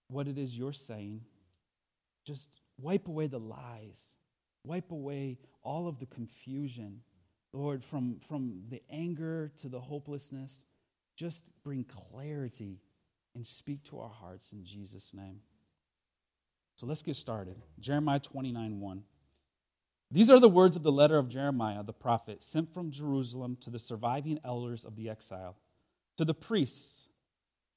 what 0.09 0.29
it 0.29 0.39
is 0.39 0.57
you're 0.57 0.73
saying. 0.73 1.21
Just 2.27 2.49
wipe 2.81 3.09
away 3.09 3.27
the 3.27 3.39
lies, 3.39 4.15
wipe 4.65 4.91
away 4.91 5.39
all 5.63 5.89
of 5.89 5.99
the 5.99 6.07
confusion. 6.07 7.01
Lord, 7.53 7.85
from, 7.85 8.17
from 8.27 8.63
the 8.69 8.83
anger 8.91 9.53
to 9.59 9.69
the 9.69 9.81
hopelessness, 9.81 10.65
just 11.17 11.45
bring 11.63 11.85
clarity 11.85 12.81
and 13.35 13.47
speak 13.47 13.85
to 13.85 14.01
our 14.01 14.09
hearts 14.09 14.53
in 14.53 14.65
Jesus' 14.65 15.13
name. 15.15 15.41
So 16.77 16.87
let's 16.87 17.03
get 17.03 17.17
started. 17.17 17.57
Jeremiah 17.79 18.19
29 18.19 18.81
1. 18.81 19.03
These 20.15 20.31
are 20.31 20.39
the 20.39 20.49
words 20.49 20.77
of 20.77 20.85
the 20.85 20.93
letter 20.93 21.19
of 21.19 21.29
Jeremiah 21.29 21.83
the 21.83 21.93
prophet, 21.93 22.41
sent 22.45 22.73
from 22.73 22.93
Jerusalem 22.93 23.59
to 23.63 23.69
the 23.71 23.81
surviving 23.81 24.39
elders 24.45 24.85
of 24.85 24.95
the 24.95 25.09
exile, 25.09 25.57
to 26.19 26.25
the 26.25 26.33
priests, 26.33 27.09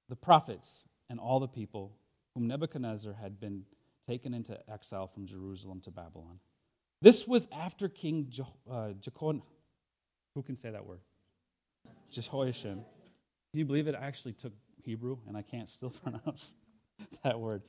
the 0.08 0.16
prophets, 0.16 0.84
and 1.10 1.20
all 1.20 1.40
the 1.40 1.48
people 1.48 1.94
whom 2.36 2.46
Nebuchadnezzar 2.46 3.14
had 3.14 3.40
been 3.40 3.64
taken 4.08 4.36
into 4.36 4.56
exile 4.72 5.08
from 5.08 5.26
Jerusalem 5.26 5.82
to 5.82 5.90
Babylon. 5.90 6.40
This 7.02 7.28
was 7.28 7.48
after 7.52 7.90
King 7.90 8.28
Je- 8.30 8.44
uh. 8.72 8.90
Who 10.36 10.44
can 10.44 10.56
say 10.56 10.70
that 10.70 10.86
word? 10.86 11.00
Jehoiachin. 12.12 12.76
Can 13.50 13.60
you 13.60 13.66
believe 13.66 13.88
it? 13.88 13.96
I 13.96 14.06
actually 14.06 14.34
took 14.34 14.54
Hebrew 14.84 15.18
and 15.28 15.36
I 15.36 15.42
can't 15.42 15.68
still 15.68 15.90
pronounce 16.04 16.54
that 17.24 17.40
word. 17.40 17.64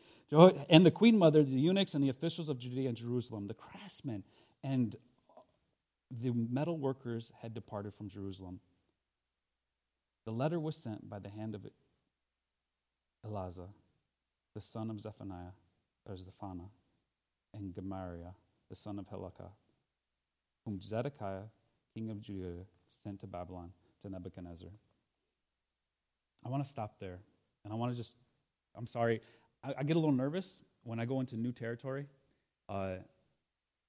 And 0.68 0.84
the 0.84 0.90
queen 0.90 1.16
mother, 1.16 1.42
the 1.42 1.52
eunuchs, 1.52 1.94
and 1.94 2.04
the 2.04 2.10
officials 2.10 2.50
of 2.50 2.58
Judea 2.58 2.88
and 2.88 2.96
Jerusalem, 2.98 3.46
the 3.46 3.54
craftsmen, 3.54 4.24
and 4.62 4.96
the 6.10 6.32
metal 6.32 6.78
workers 6.78 7.30
had 7.40 7.54
departed 7.54 7.94
from 7.94 8.08
Jerusalem. 8.08 8.60
The 10.24 10.32
letter 10.32 10.58
was 10.60 10.76
sent 10.76 11.08
by 11.08 11.18
the 11.18 11.28
hand 11.28 11.54
of 11.54 11.66
Elazar, 13.26 13.68
the 14.54 14.60
son 14.60 14.90
of 14.90 15.00
Zephaniah, 15.00 15.52
or 16.06 16.16
Zephaniah, 16.16 16.68
and 17.54 17.74
Gemariah, 17.74 18.34
the 18.70 18.76
son 18.76 18.98
of 18.98 19.06
Hilkiah, 19.08 19.48
whom 20.64 20.80
Zedekiah, 20.80 21.44
king 21.94 22.10
of 22.10 22.20
Judah, 22.20 22.64
sent 23.02 23.20
to 23.20 23.26
Babylon 23.26 23.70
to 24.02 24.10
Nebuchadnezzar. 24.10 24.68
I 26.44 26.48
want 26.48 26.62
to 26.62 26.68
stop 26.68 26.98
there, 27.00 27.18
and 27.64 27.72
I 27.72 27.76
want 27.76 27.92
to 27.92 27.96
just, 27.96 28.12
I'm 28.76 28.86
sorry, 28.86 29.20
I, 29.64 29.74
I, 29.78 29.82
get 29.82 29.96
a 29.96 29.98
little 29.98 30.14
nervous 30.14 30.60
when 30.84 31.00
I 31.00 31.04
go 31.04 31.20
into 31.20 31.36
new 31.36 31.52
territory. 31.52 32.06
Uh, 32.68 32.96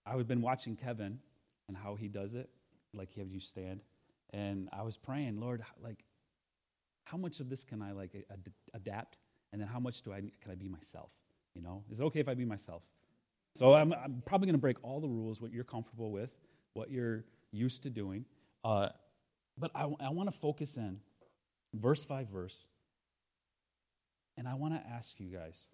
I've 0.10 0.28
been 0.28 0.42
watching 0.42 0.76
Kevin 0.76 1.20
and 1.68 1.78
how 1.78 1.96
he 1.96 2.08
does 2.08 2.34
it, 2.34 2.50
like 2.94 3.14
have 3.16 3.32
you 3.32 3.40
stand, 3.40 3.82
and 4.32 4.70
I 4.72 4.84
was 4.84 4.98
praying, 4.98 5.40
Lord, 5.40 5.64
like, 5.84 6.04
how 7.06 7.18
much 7.18 7.40
of 7.40 7.50
this 7.50 7.64
can 7.64 7.82
I 7.82 7.92
like 7.92 8.12
ad- 8.32 8.52
adapt? 8.74 9.18
And 9.52 9.60
then 9.60 9.68
how 9.68 9.80
much 9.80 10.04
do 10.04 10.14
I 10.14 10.20
can 10.20 10.52
I 10.52 10.56
be 10.56 10.68
myself? 10.68 11.10
You 11.56 11.62
know, 11.62 11.84
is 11.92 12.00
it 12.00 12.04
okay 12.04 12.20
if 12.20 12.28
I 12.28 12.36
be 12.36 12.46
myself? 12.46 12.84
So 13.56 13.74
I'm, 13.74 13.94
I'm 13.94 14.22
probably 14.26 14.46
going 14.46 14.56
to 14.56 14.62
break 14.62 14.78
all 14.84 15.00
the 15.00 15.08
rules, 15.08 15.42
what 15.42 15.52
you're 15.52 15.64
comfortable 15.64 16.12
with, 16.12 16.30
what 16.74 16.92
you're 16.92 17.26
used 17.52 17.82
to 17.84 17.90
doing. 17.90 18.26
Uh, 18.64 18.90
but 19.58 19.72
I, 19.74 19.90
I 20.00 20.10
want 20.10 20.32
to 20.32 20.40
focus 20.40 20.78
in 20.78 21.00
verse 21.74 22.06
by 22.06 22.26
verse. 22.32 22.68
And 24.38 24.48
I 24.48 24.54
want 24.54 24.76
to 24.76 24.88
ask 24.88 25.20
you 25.20 25.28
guys 25.28 25.68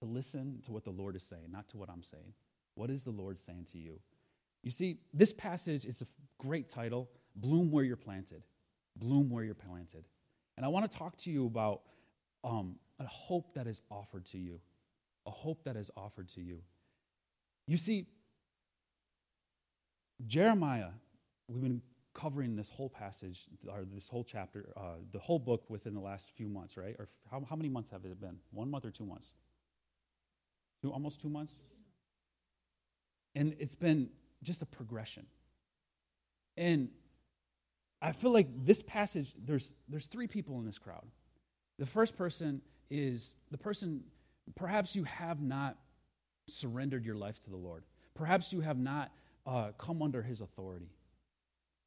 to 0.00 0.06
listen 0.06 0.60
to 0.66 0.72
what 0.72 0.84
the 0.84 0.90
Lord 0.90 1.14
is 1.14 1.22
saying, 1.22 1.50
not 1.50 1.68
to 1.68 1.76
what 1.76 1.88
I'm 1.88 2.02
saying. 2.02 2.34
What 2.74 2.90
is 2.90 3.04
the 3.04 3.10
Lord 3.10 3.38
saying 3.38 3.66
to 3.72 3.78
you? 3.78 4.00
You 4.62 4.70
see, 4.70 4.98
this 5.12 5.32
passage 5.32 5.84
is 5.84 6.02
a 6.02 6.06
great 6.38 6.68
title 6.68 7.08
Bloom 7.36 7.70
Where 7.70 7.84
You're 7.84 7.96
Planted. 7.96 8.42
Bloom 8.96 9.30
Where 9.30 9.44
You're 9.44 9.54
Planted. 9.54 10.04
And 10.56 10.64
I 10.64 10.68
want 10.68 10.90
to 10.90 10.98
talk 10.98 11.16
to 11.18 11.30
you 11.30 11.46
about 11.46 11.82
um, 12.44 12.76
a 13.00 13.06
hope 13.06 13.54
that 13.54 13.66
is 13.66 13.82
offered 13.90 14.24
to 14.26 14.38
you. 14.38 14.60
A 15.26 15.30
hope 15.30 15.64
that 15.64 15.76
is 15.76 15.90
offered 15.96 16.28
to 16.30 16.40
you. 16.40 16.60
You 17.66 17.76
see, 17.76 18.06
Jeremiah, 20.26 20.90
we've 21.48 21.62
been 21.62 21.82
covering 22.14 22.54
this 22.54 22.68
whole 22.68 22.88
passage, 22.88 23.46
or 23.68 23.84
this 23.92 24.08
whole 24.08 24.22
chapter, 24.22 24.72
uh, 24.76 24.96
the 25.12 25.18
whole 25.18 25.38
book 25.38 25.64
within 25.68 25.94
the 25.94 26.00
last 26.00 26.30
few 26.36 26.48
months, 26.48 26.76
right? 26.76 26.94
Or 26.98 27.08
how, 27.30 27.44
how 27.48 27.56
many 27.56 27.68
months 27.68 27.90
have 27.90 28.04
it 28.04 28.20
been? 28.20 28.38
One 28.52 28.70
month 28.70 28.84
or 28.84 28.90
two 28.90 29.04
months? 29.04 29.32
Two, 30.80 30.92
almost 30.92 31.20
two 31.20 31.28
months? 31.28 31.62
And 33.34 33.54
it's 33.58 33.74
been 33.74 34.08
just 34.42 34.62
a 34.62 34.66
progression. 34.66 35.26
And 36.56 36.88
I 38.00 38.12
feel 38.12 38.32
like 38.32 38.48
this 38.64 38.82
passage, 38.82 39.32
there's, 39.44 39.72
there's 39.88 40.06
three 40.06 40.26
people 40.26 40.58
in 40.58 40.66
this 40.66 40.78
crowd. 40.78 41.06
The 41.78 41.86
first 41.86 42.16
person 42.16 42.60
is 42.90 43.36
the 43.50 43.58
person, 43.58 44.02
perhaps 44.54 44.94
you 44.94 45.04
have 45.04 45.42
not 45.42 45.76
surrendered 46.46 47.04
your 47.04 47.16
life 47.16 47.42
to 47.44 47.50
the 47.50 47.56
Lord. 47.56 47.84
Perhaps 48.14 48.52
you 48.52 48.60
have 48.60 48.78
not 48.78 49.10
uh, 49.46 49.72
come 49.78 50.02
under 50.02 50.22
his 50.22 50.40
authority. 50.40 50.90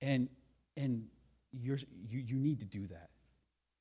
And, 0.02 0.28
and 0.76 1.06
you're, 1.54 1.80
you, 2.10 2.20
you 2.20 2.36
need 2.36 2.60
to 2.60 2.66
do 2.66 2.88
that. 2.88 3.10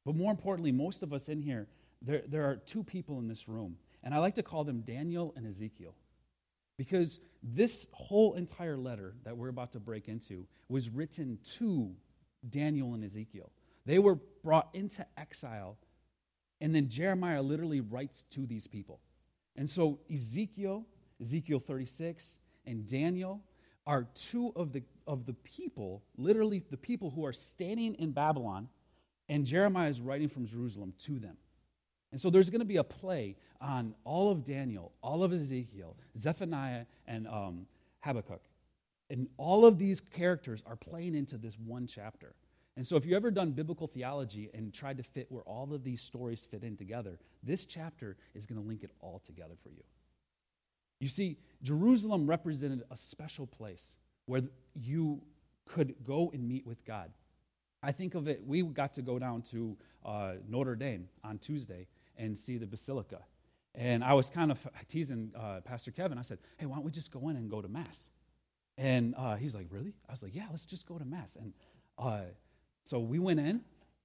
But 0.04 0.14
more 0.14 0.30
importantly, 0.30 0.73
most 0.73 1.02
of 1.02 1.12
us 1.12 1.28
in 1.28 1.40
here, 1.40 1.66
there, 2.02 2.23
there 2.28 2.44
are 2.44 2.56
two 2.56 2.85
people 2.85 3.18
in 3.18 3.26
this 3.26 3.49
room. 3.49 3.76
And 4.04 4.14
I 4.14 4.18
like 4.18 4.35
to 4.37 4.42
call 4.42 4.62
them 4.62 4.82
Daniel 4.82 5.35
and 5.37 5.46
Ezekiel. 5.46 5.94
Because 6.76 7.21
this 7.42 7.87
whole 7.92 8.35
entire 8.35 8.76
letter 8.76 9.14
that 9.25 9.37
we're 9.37 9.49
about 9.49 9.73
to 9.73 9.80
break 9.80 10.09
into 10.09 10.47
was 10.68 10.90
written 10.90 11.38
to 11.59 11.95
Daniel 12.49 12.95
and 12.95 13.04
Ezekiel. 13.04 13.50
They 13.87 13.99
were 13.99 14.18
brought 14.42 14.68
into 14.75 15.06
exile, 15.16 15.78
and 16.61 16.75
then 16.75 16.88
Jeremiah 16.88 17.42
literally 17.42 17.80
writes 17.80 18.25
to 18.30 18.47
these 18.47 18.66
people. 18.66 19.00
And 19.56 19.68
so 19.68 20.00
Ezekiel, 20.12 20.85
Ezekiel 21.21 21.61
36, 21.61 22.38
and 22.66 22.87
Daniel 22.87 23.42
are 23.87 24.09
two 24.14 24.52
of 24.56 24.73
the, 24.73 24.83
of 25.06 25.25
the 25.25 25.33
people, 25.33 26.02
literally 26.16 26.62
the 26.71 26.76
people 26.76 27.11
who 27.11 27.25
are 27.25 27.33
standing 27.33 27.95
in 27.95 28.11
Babylon, 28.11 28.68
and 29.28 29.47
Jeremiah 29.47 29.88
is 29.88 30.00
writing 30.00 30.28
from 30.28 30.47
Jerusalem 30.47 30.92
to 31.04 31.18
them. 31.18 31.37
And 32.16 32.20
so 32.23 32.30
there's 32.30 32.49
going 32.49 32.61
to 32.61 32.64
be 32.64 32.78
a 32.78 32.82
play 32.82 33.37
on 33.61 33.92
all 34.04 34.30
of 34.32 34.42
Daniel, 34.42 34.90
all 35.02 35.23
of 35.23 35.35
Ezekiel, 35.35 35.94
Zephaniah, 36.16 36.87
and 37.06 37.28
um, 37.28 37.66
Habakkuk. 38.00 38.40
And 39.11 39.28
all 39.37 39.66
of 39.66 39.76
these 39.76 40.00
characters 40.00 40.62
are 40.64 40.76
playing 40.76 41.14
into 41.14 41.37
this 41.37 41.58
one 41.58 41.87
chapter. 41.87 42.35
And 42.75 42.87
so 42.87 42.96
if 42.96 43.04
you've 43.04 43.16
ever 43.16 43.30
done 43.30 43.50
biblical 43.50 43.87
theology 43.87 44.49
and 44.54 44.73
tried 44.73 44.96
to 44.96 45.02
fit 45.02 45.26
where 45.30 45.42
all 45.42 45.75
of 45.75 45.85
these 45.85 46.00
stories 46.00 46.49
fit 46.50 46.62
in 46.62 46.75
together, 46.75 47.18
this 47.42 47.66
chapter 47.66 48.16
is 48.35 48.46
going 48.46 48.62
to 48.62 48.66
link 48.66 48.82
it 48.82 48.92
all 49.00 49.20
together 49.26 49.56
for 49.62 49.68
you. 49.68 49.82
You 51.00 51.08
see, 51.08 51.37
Jerusalem 51.62 52.26
represented 52.26 52.82
a 52.90 52.96
special 52.96 53.46
place 53.46 53.99
where 54.25 54.40
you 54.75 55.20
could 55.66 55.94
go 56.02 56.30
and 56.32 56.49
meet 56.49 56.66
with 56.66 56.82
God. 56.87 57.11
I 57.82 57.92
think 57.92 58.14
of 58.14 58.26
it, 58.26 58.42
we 58.46 58.62
got 58.62 58.94
to 58.94 59.02
go 59.02 59.18
down 59.18 59.42
to 59.50 59.76
uh, 60.02 60.32
Notre 60.49 60.76
Dame 60.76 61.11
on 61.23 61.37
Tuesday 61.37 61.87
and 62.16 62.37
see 62.37 62.58
the 62.58 62.66
basilica. 62.66 63.20
And 63.75 64.02
I 64.02 64.14
was 64.14 64.30
kind 64.30 64.50
of 64.50 64.58
teasing 64.88 65.32
uh, 65.38 65.61
Pastor 65.64 65.90
Kevin. 65.90 66.18
I 66.18 66.23
said, 66.23 66.38
hey, 66.58 66.66
why 66.66 66.76
don't 66.76 66.85
we 66.85 66.90
just 66.90 67.11
go 67.11 67.28
in 67.28 67.37
and 67.37 67.50
go 67.50 67.61
to 67.61 67.68
Mass? 67.68 68.08
And 68.78 69.14
uh, 69.16 69.37
he's 69.37 69.54
like, 69.54 69.66
really? 69.70 69.92
I 70.08 70.12
was 70.12 70.23
like, 70.23 70.35
yeah, 70.35 70.46
let's 70.50 70.64
just 70.64 70.87
go 70.87 70.99
to 70.99 71.04
Mass. 71.04 71.37
And 71.37 71.52
uh, 71.99 72.20
so 72.85 72.99
we 72.99 73.18
went 73.18 73.40
in 73.40 73.61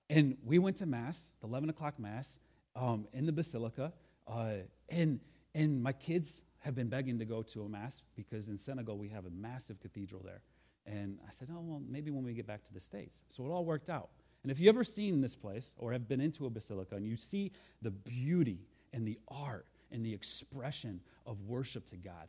and 0.09 0.37
we 0.45 0.59
went 0.59 0.77
to 0.77 0.85
Mass, 0.85 1.33
the 1.41 1.47
11 1.47 1.69
o'clock 1.69 1.99
Mass, 1.99 2.39
um, 2.75 3.07
in 3.13 3.25
the 3.25 3.31
basilica. 3.31 3.93
Uh, 4.27 4.55
and, 4.89 5.19
and 5.55 5.81
my 5.81 5.93
kids 5.93 6.41
have 6.59 6.75
been 6.75 6.89
begging 6.89 7.17
to 7.19 7.25
go 7.25 7.41
to 7.41 7.63
a 7.63 7.69
Mass 7.69 8.03
because 8.15 8.47
in 8.47 8.57
Senegal 8.57 8.97
we 8.97 9.09
have 9.09 9.25
a 9.25 9.29
massive 9.29 9.79
cathedral 9.79 10.21
there. 10.23 10.41
And 10.85 11.17
I 11.27 11.31
said, 11.31 11.49
oh, 11.51 11.61
well, 11.61 11.81
maybe 11.87 12.11
when 12.11 12.23
we 12.23 12.33
get 12.33 12.47
back 12.47 12.63
to 12.65 12.73
the 12.73 12.79
States. 12.79 13.23
So 13.27 13.45
it 13.45 13.49
all 13.49 13.65
worked 13.65 13.89
out. 13.89 14.09
And 14.43 14.51
if 14.51 14.59
you've 14.59 14.73
ever 14.73 14.83
seen 14.83 15.21
this 15.21 15.35
place 15.35 15.75
or 15.77 15.91
have 15.91 16.07
been 16.07 16.21
into 16.21 16.45
a 16.45 16.49
basilica 16.49 16.95
and 16.95 17.05
you 17.05 17.17
see 17.17 17.51
the 17.81 17.91
beauty 17.91 18.59
and 18.93 19.07
the 19.07 19.19
art 19.27 19.65
and 19.91 20.05
the 20.05 20.13
expression 20.13 20.99
of 21.25 21.41
worship 21.41 21.87
to 21.89 21.97
God, 21.97 22.27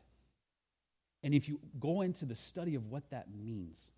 and 1.23 1.35
if 1.35 1.49
you 1.49 1.61
go 1.79 2.03
into 2.03 2.25
the 2.25 2.35
study 2.35 2.75
of 2.75 2.91
what 2.91 3.09
that 3.11 3.27
means 3.35 3.93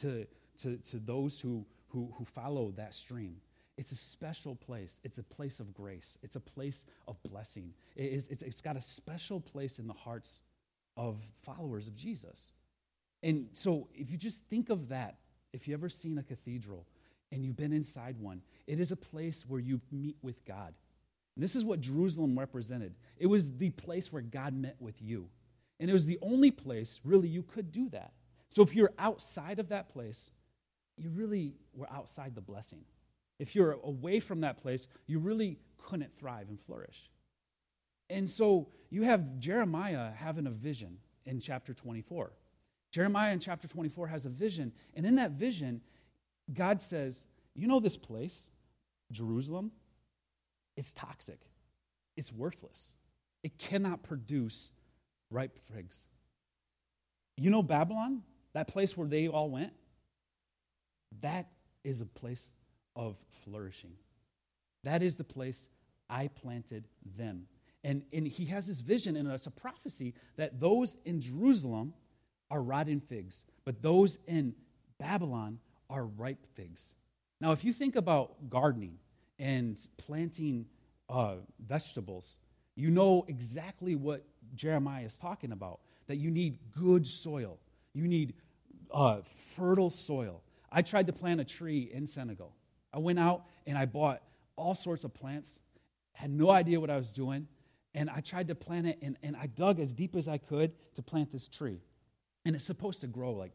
to, 0.00 0.26
to, 0.62 0.76
to 0.78 0.98
those 0.98 1.38
who, 1.38 1.64
who, 1.88 2.12
who 2.16 2.24
follow 2.24 2.72
that 2.76 2.94
stream, 2.94 3.36
it's 3.76 3.92
a 3.92 3.96
special 3.96 4.56
place. 4.56 5.00
It's 5.04 5.18
a 5.18 5.22
place 5.22 5.60
of 5.60 5.72
grace. 5.72 6.18
It's 6.22 6.36
a 6.36 6.40
place 6.40 6.84
of 7.08 7.22
blessing. 7.22 7.72
It 7.96 8.12
is, 8.12 8.28
it's, 8.28 8.42
it's 8.42 8.60
got 8.60 8.76
a 8.76 8.82
special 8.82 9.40
place 9.40 9.78
in 9.78 9.86
the 9.86 9.94
hearts 9.94 10.42
of 10.96 11.16
followers 11.44 11.86
of 11.86 11.96
Jesus. 11.96 12.52
And 13.22 13.48
so 13.52 13.88
if 13.94 14.10
you 14.10 14.16
just 14.16 14.42
think 14.50 14.70
of 14.70 14.88
that, 14.88 15.16
if 15.52 15.66
you've 15.66 15.78
ever 15.78 15.88
seen 15.88 16.18
a 16.18 16.22
cathedral, 16.22 16.86
and 17.32 17.44
you've 17.44 17.56
been 17.56 17.72
inside 17.72 18.16
one. 18.18 18.42
It 18.66 18.80
is 18.80 18.92
a 18.92 18.96
place 18.96 19.44
where 19.46 19.60
you 19.60 19.80
meet 19.90 20.16
with 20.22 20.44
God. 20.44 20.74
And 21.36 21.44
this 21.44 21.56
is 21.56 21.64
what 21.64 21.80
Jerusalem 21.80 22.38
represented. 22.38 22.94
It 23.18 23.26
was 23.26 23.56
the 23.56 23.70
place 23.70 24.12
where 24.12 24.22
God 24.22 24.54
met 24.54 24.76
with 24.80 25.00
you. 25.00 25.28
And 25.78 25.88
it 25.88 25.92
was 25.92 26.06
the 26.06 26.18
only 26.22 26.50
place, 26.50 27.00
really, 27.04 27.28
you 27.28 27.42
could 27.42 27.72
do 27.72 27.88
that. 27.90 28.12
So 28.50 28.62
if 28.62 28.74
you're 28.74 28.92
outside 28.98 29.58
of 29.58 29.68
that 29.68 29.88
place, 29.88 30.32
you 30.96 31.10
really 31.10 31.54
were 31.72 31.90
outside 31.90 32.34
the 32.34 32.40
blessing. 32.40 32.84
If 33.38 33.54
you're 33.54 33.78
away 33.84 34.20
from 34.20 34.42
that 34.42 34.58
place, 34.58 34.86
you 35.06 35.18
really 35.18 35.58
couldn't 35.78 36.14
thrive 36.18 36.48
and 36.48 36.60
flourish. 36.60 37.10
And 38.10 38.28
so 38.28 38.68
you 38.90 39.04
have 39.04 39.38
Jeremiah 39.38 40.10
having 40.14 40.46
a 40.46 40.50
vision 40.50 40.98
in 41.24 41.40
chapter 41.40 41.72
24. 41.72 42.32
Jeremiah 42.90 43.32
in 43.32 43.38
chapter 43.38 43.68
24 43.68 44.08
has 44.08 44.26
a 44.26 44.28
vision, 44.28 44.72
and 44.94 45.06
in 45.06 45.14
that 45.14 45.32
vision, 45.32 45.80
God 46.52 46.80
says, 46.80 47.24
You 47.54 47.66
know 47.66 47.80
this 47.80 47.96
place, 47.96 48.50
Jerusalem? 49.12 49.72
It's 50.76 50.92
toxic, 50.92 51.40
it's 52.16 52.32
worthless, 52.32 52.92
it 53.42 53.58
cannot 53.58 54.02
produce 54.02 54.70
ripe 55.30 55.58
figs. 55.72 56.04
You 57.36 57.50
know 57.50 57.62
Babylon, 57.62 58.22
that 58.52 58.68
place 58.68 58.96
where 58.96 59.08
they 59.08 59.28
all 59.28 59.50
went? 59.50 59.72
That 61.22 61.48
is 61.84 62.00
a 62.00 62.06
place 62.06 62.52
of 62.96 63.16
flourishing. 63.44 63.92
That 64.84 65.02
is 65.02 65.16
the 65.16 65.24
place 65.24 65.68
I 66.08 66.28
planted 66.28 66.88
them. 67.16 67.46
And, 67.82 68.02
and 68.12 68.26
he 68.26 68.44
has 68.46 68.66
this 68.66 68.80
vision, 68.80 69.16
and 69.16 69.30
it's 69.30 69.46
a 69.46 69.50
prophecy 69.50 70.14
that 70.36 70.60
those 70.60 70.96
in 71.04 71.20
Jerusalem 71.20 71.94
are 72.50 72.60
rotten 72.60 73.00
figs, 73.00 73.44
but 73.64 73.80
those 73.80 74.18
in 74.26 74.54
Babylon 74.98 75.58
are 75.90 76.06
ripe 76.06 76.46
figs. 76.54 76.94
Now, 77.40 77.52
if 77.52 77.64
you 77.64 77.72
think 77.72 77.96
about 77.96 78.48
gardening 78.48 78.98
and 79.38 79.78
planting 79.98 80.66
uh, 81.08 81.36
vegetables, 81.66 82.36
you 82.76 82.90
know 82.90 83.24
exactly 83.28 83.96
what 83.96 84.24
Jeremiah 84.54 85.04
is 85.04 85.18
talking 85.18 85.52
about 85.52 85.80
that 86.06 86.16
you 86.16 86.30
need 86.30 86.58
good 86.78 87.06
soil, 87.06 87.58
you 87.92 88.06
need 88.06 88.34
uh, 88.92 89.18
fertile 89.56 89.90
soil. 89.90 90.42
I 90.72 90.82
tried 90.82 91.06
to 91.06 91.12
plant 91.12 91.40
a 91.40 91.44
tree 91.44 91.90
in 91.92 92.06
Senegal. 92.06 92.54
I 92.92 92.98
went 92.98 93.18
out 93.18 93.44
and 93.66 93.76
I 93.76 93.86
bought 93.86 94.22
all 94.56 94.74
sorts 94.74 95.04
of 95.04 95.12
plants, 95.14 95.60
had 96.12 96.30
no 96.30 96.50
idea 96.50 96.78
what 96.78 96.90
I 96.90 96.96
was 96.96 97.10
doing, 97.10 97.46
and 97.94 98.08
I 98.08 98.20
tried 98.20 98.48
to 98.48 98.54
plant 98.54 98.86
it, 98.86 98.98
and, 99.02 99.16
and 99.22 99.36
I 99.36 99.46
dug 99.46 99.80
as 99.80 99.92
deep 99.92 100.14
as 100.14 100.28
I 100.28 100.38
could 100.38 100.72
to 100.94 101.02
plant 101.02 101.32
this 101.32 101.48
tree. 101.48 101.80
And 102.44 102.54
it's 102.54 102.64
supposed 102.64 103.00
to 103.00 103.06
grow 103.06 103.32
like 103.32 103.52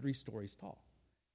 three 0.00 0.12
stories 0.12 0.54
tall. 0.54 0.82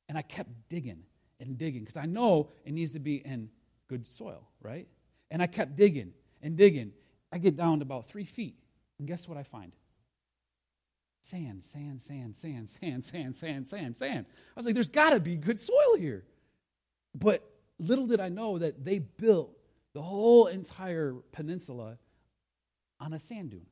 And 0.09 0.17
I 0.17 0.21
kept 0.21 0.49
digging 0.67 1.03
and 1.39 1.57
digging 1.57 1.81
because 1.81 1.95
I 1.95 2.05
know 2.05 2.49
it 2.65 2.73
needs 2.73 2.91
to 2.93 2.99
be 2.99 3.17
in 3.17 3.49
good 3.87 4.05
soil, 4.05 4.43
right? 4.61 4.87
And 5.31 5.41
I 5.41 5.47
kept 5.47 5.77
digging 5.77 6.11
and 6.41 6.57
digging. 6.57 6.91
I 7.31 7.37
get 7.37 7.55
down 7.55 7.79
to 7.79 7.83
about 7.83 8.09
three 8.09 8.25
feet. 8.25 8.55
And 8.97 9.07
guess 9.07 9.27
what 9.27 9.37
I 9.37 9.43
find? 9.43 9.71
Sand, 11.21 11.63
sand, 11.63 12.01
sand, 12.01 12.35
sand, 12.35 12.69
sand, 12.81 13.05
sand, 13.05 13.35
sand, 13.35 13.67
sand, 13.67 13.97
sand. 13.97 14.25
I 14.27 14.59
was 14.59 14.65
like, 14.65 14.73
there's 14.73 14.89
got 14.89 15.11
to 15.11 15.19
be 15.19 15.37
good 15.37 15.59
soil 15.59 15.95
here. 15.97 16.25
But 17.15 17.49
little 17.79 18.07
did 18.07 18.19
I 18.19 18.29
know 18.29 18.57
that 18.57 18.83
they 18.83 18.99
built 18.99 19.51
the 19.93 20.01
whole 20.01 20.47
entire 20.47 21.15
peninsula 21.31 21.97
on 22.99 23.13
a 23.13 23.19
sand 23.19 23.51
dune. 23.51 23.65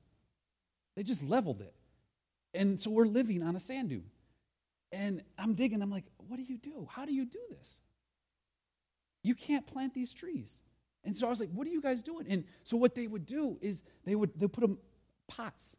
They 0.96 1.04
just 1.04 1.22
leveled 1.22 1.62
it. 1.62 1.74
And 2.54 2.80
so 2.82 2.90
we're 2.90 3.06
living 3.06 3.44
on 3.44 3.56
a 3.56 3.60
sand 3.60 3.90
dune. 3.90 4.06
And 4.92 5.22
I'm 5.38 5.54
digging, 5.54 5.82
I'm 5.82 5.92
like, 5.92 6.06
what 6.28 6.38
do 6.38 6.44
you 6.44 6.58
do? 6.58 6.88
How 6.90 7.06
do 7.06 7.14
you 7.14 7.26
do 7.26 7.40
this? 7.50 7.82
You 9.24 9.36
can't 9.36 9.68
plant 9.68 9.94
these 9.94 10.14
trees. 10.14 10.62
And 11.04 11.16
so 11.16 11.28
I 11.28 11.30
was 11.30 11.40
like, 11.40 11.50
what 11.52 11.68
are 11.68 11.70
you 11.70 11.82
guys 11.82 12.02
doing? 12.02 12.26
And 12.30 12.44
so 12.64 12.78
what 12.78 12.96
they 12.96 13.08
would 13.08 13.26
do 13.26 13.58
is 13.62 13.82
they 14.06 14.16
would 14.16 14.32
they 14.38 14.48
put 14.48 14.62
them 14.62 14.78
pots 15.28 15.76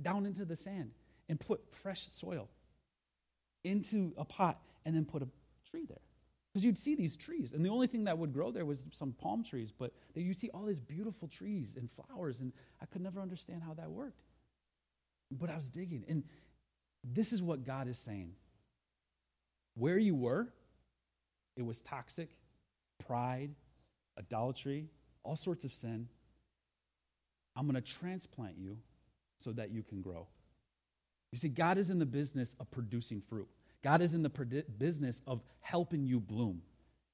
down 0.00 0.26
into 0.26 0.44
the 0.44 0.56
sand 0.56 0.90
and 1.28 1.38
put 1.38 1.60
fresh 1.82 2.08
soil 2.10 2.48
into 3.64 4.12
a 4.16 4.24
pot 4.24 4.60
and 4.84 4.94
then 4.94 5.04
put 5.04 5.22
a 5.22 5.28
tree 5.70 5.84
there. 5.86 6.00
Because 6.52 6.64
you'd 6.64 6.78
see 6.78 6.96
these 6.96 7.16
trees, 7.16 7.52
and 7.52 7.64
the 7.64 7.68
only 7.68 7.86
thing 7.86 8.04
that 8.04 8.18
would 8.18 8.32
grow 8.32 8.50
there 8.50 8.64
was 8.64 8.84
some 8.90 9.12
palm 9.12 9.44
trees, 9.44 9.72
but 9.76 9.92
you'd 10.16 10.36
see 10.36 10.50
all 10.52 10.64
these 10.64 10.80
beautiful 10.80 11.28
trees 11.28 11.74
and 11.76 11.88
flowers, 11.92 12.40
and 12.40 12.52
I 12.82 12.86
could 12.86 13.02
never 13.02 13.20
understand 13.20 13.62
how 13.62 13.74
that 13.74 13.88
worked. 13.88 14.24
But 15.30 15.48
I 15.48 15.54
was 15.54 15.68
digging, 15.68 16.04
and 16.08 16.24
this 17.04 17.32
is 17.32 17.42
what 17.42 17.64
God 17.64 17.88
is 17.88 17.98
saying. 17.98 18.32
Where 19.74 19.98
you 19.98 20.14
were, 20.14 20.48
it 21.56 21.62
was 21.62 21.80
toxic, 21.80 22.30
pride, 23.06 23.50
idolatry, 24.18 24.86
all 25.22 25.36
sorts 25.36 25.64
of 25.64 25.72
sin. 25.72 26.08
I'm 27.56 27.66
going 27.66 27.80
to 27.80 27.92
transplant 27.98 28.56
you 28.58 28.76
so 29.38 29.52
that 29.52 29.70
you 29.70 29.82
can 29.82 30.00
grow. 30.00 30.26
You 31.32 31.38
see, 31.38 31.48
God 31.48 31.78
is 31.78 31.90
in 31.90 31.98
the 31.98 32.06
business 32.06 32.54
of 32.60 32.70
producing 32.70 33.22
fruit. 33.28 33.48
God 33.82 34.02
is 34.02 34.14
in 34.14 34.22
the 34.22 34.64
business 34.78 35.20
of 35.26 35.42
helping 35.60 36.04
you 36.04 36.20
bloom. 36.20 36.60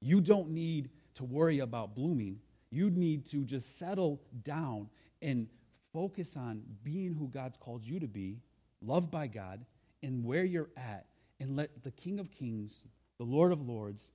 You 0.01 0.21
don't 0.21 0.51
need 0.51 0.91
to 1.15 1.25
worry 1.25 1.61
about 1.61 1.95
blooming. 1.95 2.39
You 2.71 2.91
need 2.91 3.27
to 3.27 3.45
just 3.45 3.79
settle 3.79 4.21
down 4.43 4.89
and 5.23 5.47
focus 5.93 6.37
on 6.37 6.63
being 6.83 7.15
who 7.15 7.29
God's 7.29 7.57
called 7.57 7.85
you 7.85 8.01
to 8.01 8.09
be, 8.09 8.39
loved 8.83 9.11
by 9.11 9.27
God, 9.27 9.65
and 10.07 10.25
where 10.25 10.45
you're 10.45 10.71
at, 10.77 11.07
and 11.41 11.57
let 11.57 11.83
the 11.83 11.91
King 11.91 12.21
of 12.21 12.31
Kings, 12.31 12.87
the 13.19 13.25
Lord 13.25 13.51
of 13.51 13.61
Lords, 13.61 14.13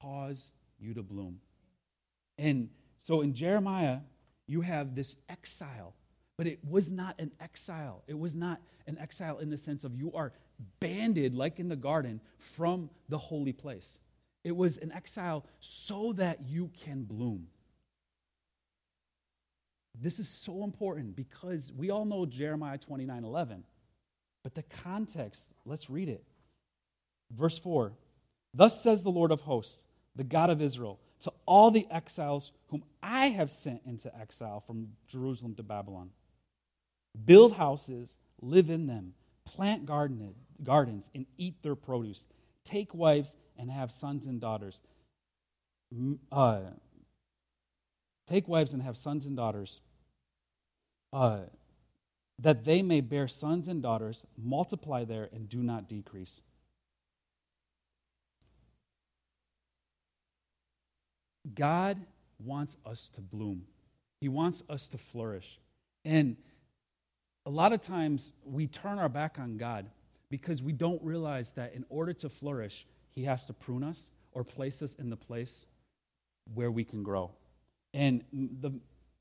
cause 0.00 0.50
you 0.78 0.92
to 0.92 1.02
bloom. 1.02 1.40
And 2.36 2.68
so 2.98 3.22
in 3.22 3.32
Jeremiah, 3.32 4.00
you 4.46 4.60
have 4.60 4.94
this 4.94 5.16
exile, 5.30 5.94
but 6.36 6.46
it 6.46 6.58
was 6.62 6.92
not 6.92 7.14
an 7.18 7.32
exile. 7.40 8.02
It 8.06 8.18
was 8.18 8.34
not 8.34 8.60
an 8.86 8.98
exile 8.98 9.38
in 9.38 9.48
the 9.48 9.56
sense 9.56 9.82
of 9.82 9.96
you 9.96 10.12
are 10.12 10.32
banded, 10.78 11.34
like 11.34 11.58
in 11.58 11.68
the 11.68 11.76
garden, 11.76 12.20
from 12.36 12.90
the 13.08 13.18
holy 13.18 13.54
place. 13.54 14.00
It 14.44 14.54
was 14.54 14.76
an 14.76 14.92
exile 14.92 15.46
so 15.58 16.12
that 16.12 16.40
you 16.46 16.70
can 16.84 17.04
bloom. 17.04 17.46
This 19.98 20.18
is 20.18 20.28
so 20.28 20.64
important 20.64 21.16
because 21.16 21.72
we 21.74 21.88
all 21.88 22.04
know 22.04 22.26
Jeremiah 22.26 22.76
29 22.76 23.24
11. 23.24 23.64
But 24.44 24.54
the 24.54 24.62
context, 24.84 25.50
let's 25.66 25.90
read 25.90 26.08
it. 26.08 26.22
Verse 27.32 27.58
4 27.58 27.92
Thus 28.54 28.80
says 28.80 29.02
the 29.02 29.10
Lord 29.10 29.32
of 29.32 29.40
hosts, 29.40 29.78
the 30.14 30.22
God 30.22 30.50
of 30.50 30.62
Israel, 30.62 31.00
to 31.20 31.32
all 31.46 31.72
the 31.72 31.88
exiles 31.90 32.52
whom 32.68 32.84
I 33.02 33.30
have 33.30 33.50
sent 33.50 33.80
into 33.86 34.16
exile 34.16 34.60
from 34.60 34.86
Jerusalem 35.08 35.56
to 35.56 35.64
Babylon 35.64 36.10
build 37.24 37.52
houses, 37.52 38.16
live 38.42 38.70
in 38.70 38.86
them, 38.86 39.14
plant 39.44 39.86
garden, 39.86 40.34
gardens, 40.62 41.08
and 41.14 41.26
eat 41.38 41.62
their 41.62 41.74
produce, 41.74 42.26
take 42.64 42.94
wives, 42.94 43.36
and 43.58 43.70
have 43.70 43.92
sons 43.92 44.26
and 44.26 44.40
daughters. 44.40 44.80
Uh, 46.32 46.60
take 48.26 48.48
wives 48.48 48.74
and 48.74 48.82
have 48.82 48.96
sons 48.96 49.26
and 49.26 49.36
daughters. 49.36 49.80
Uh, 51.12 51.40
that 52.40 52.64
they 52.64 52.82
may 52.82 53.00
bear 53.00 53.28
sons 53.28 53.68
and 53.68 53.82
daughters, 53.82 54.24
multiply 54.36 55.04
there, 55.04 55.28
and 55.32 55.48
do 55.48 55.62
not 55.62 55.88
decrease. 55.88 56.42
God 61.54 61.98
wants 62.42 62.76
us 62.84 63.08
to 63.14 63.20
bloom. 63.20 63.62
He 64.20 64.28
wants 64.28 64.62
us 64.68 64.88
to 64.88 64.98
flourish. 64.98 65.58
And 66.04 66.36
a 67.46 67.50
lot 67.50 67.72
of 67.72 67.80
times 67.80 68.32
we 68.44 68.66
turn 68.66 68.98
our 68.98 69.08
back 69.08 69.38
on 69.38 69.56
God 69.56 69.86
because 70.30 70.62
we 70.62 70.72
don't 70.72 71.02
realize 71.02 71.50
that 71.52 71.74
in 71.74 71.84
order 71.90 72.12
to 72.14 72.28
flourish, 72.28 72.86
He 73.10 73.24
has 73.24 73.46
to 73.46 73.52
prune 73.52 73.84
us 73.84 74.10
or 74.32 74.42
place 74.42 74.82
us 74.82 74.94
in 74.94 75.10
the 75.10 75.16
place 75.16 75.66
where 76.54 76.70
we 76.70 76.84
can 76.84 77.02
grow. 77.02 77.30
And 77.92 78.24
the 78.32 78.72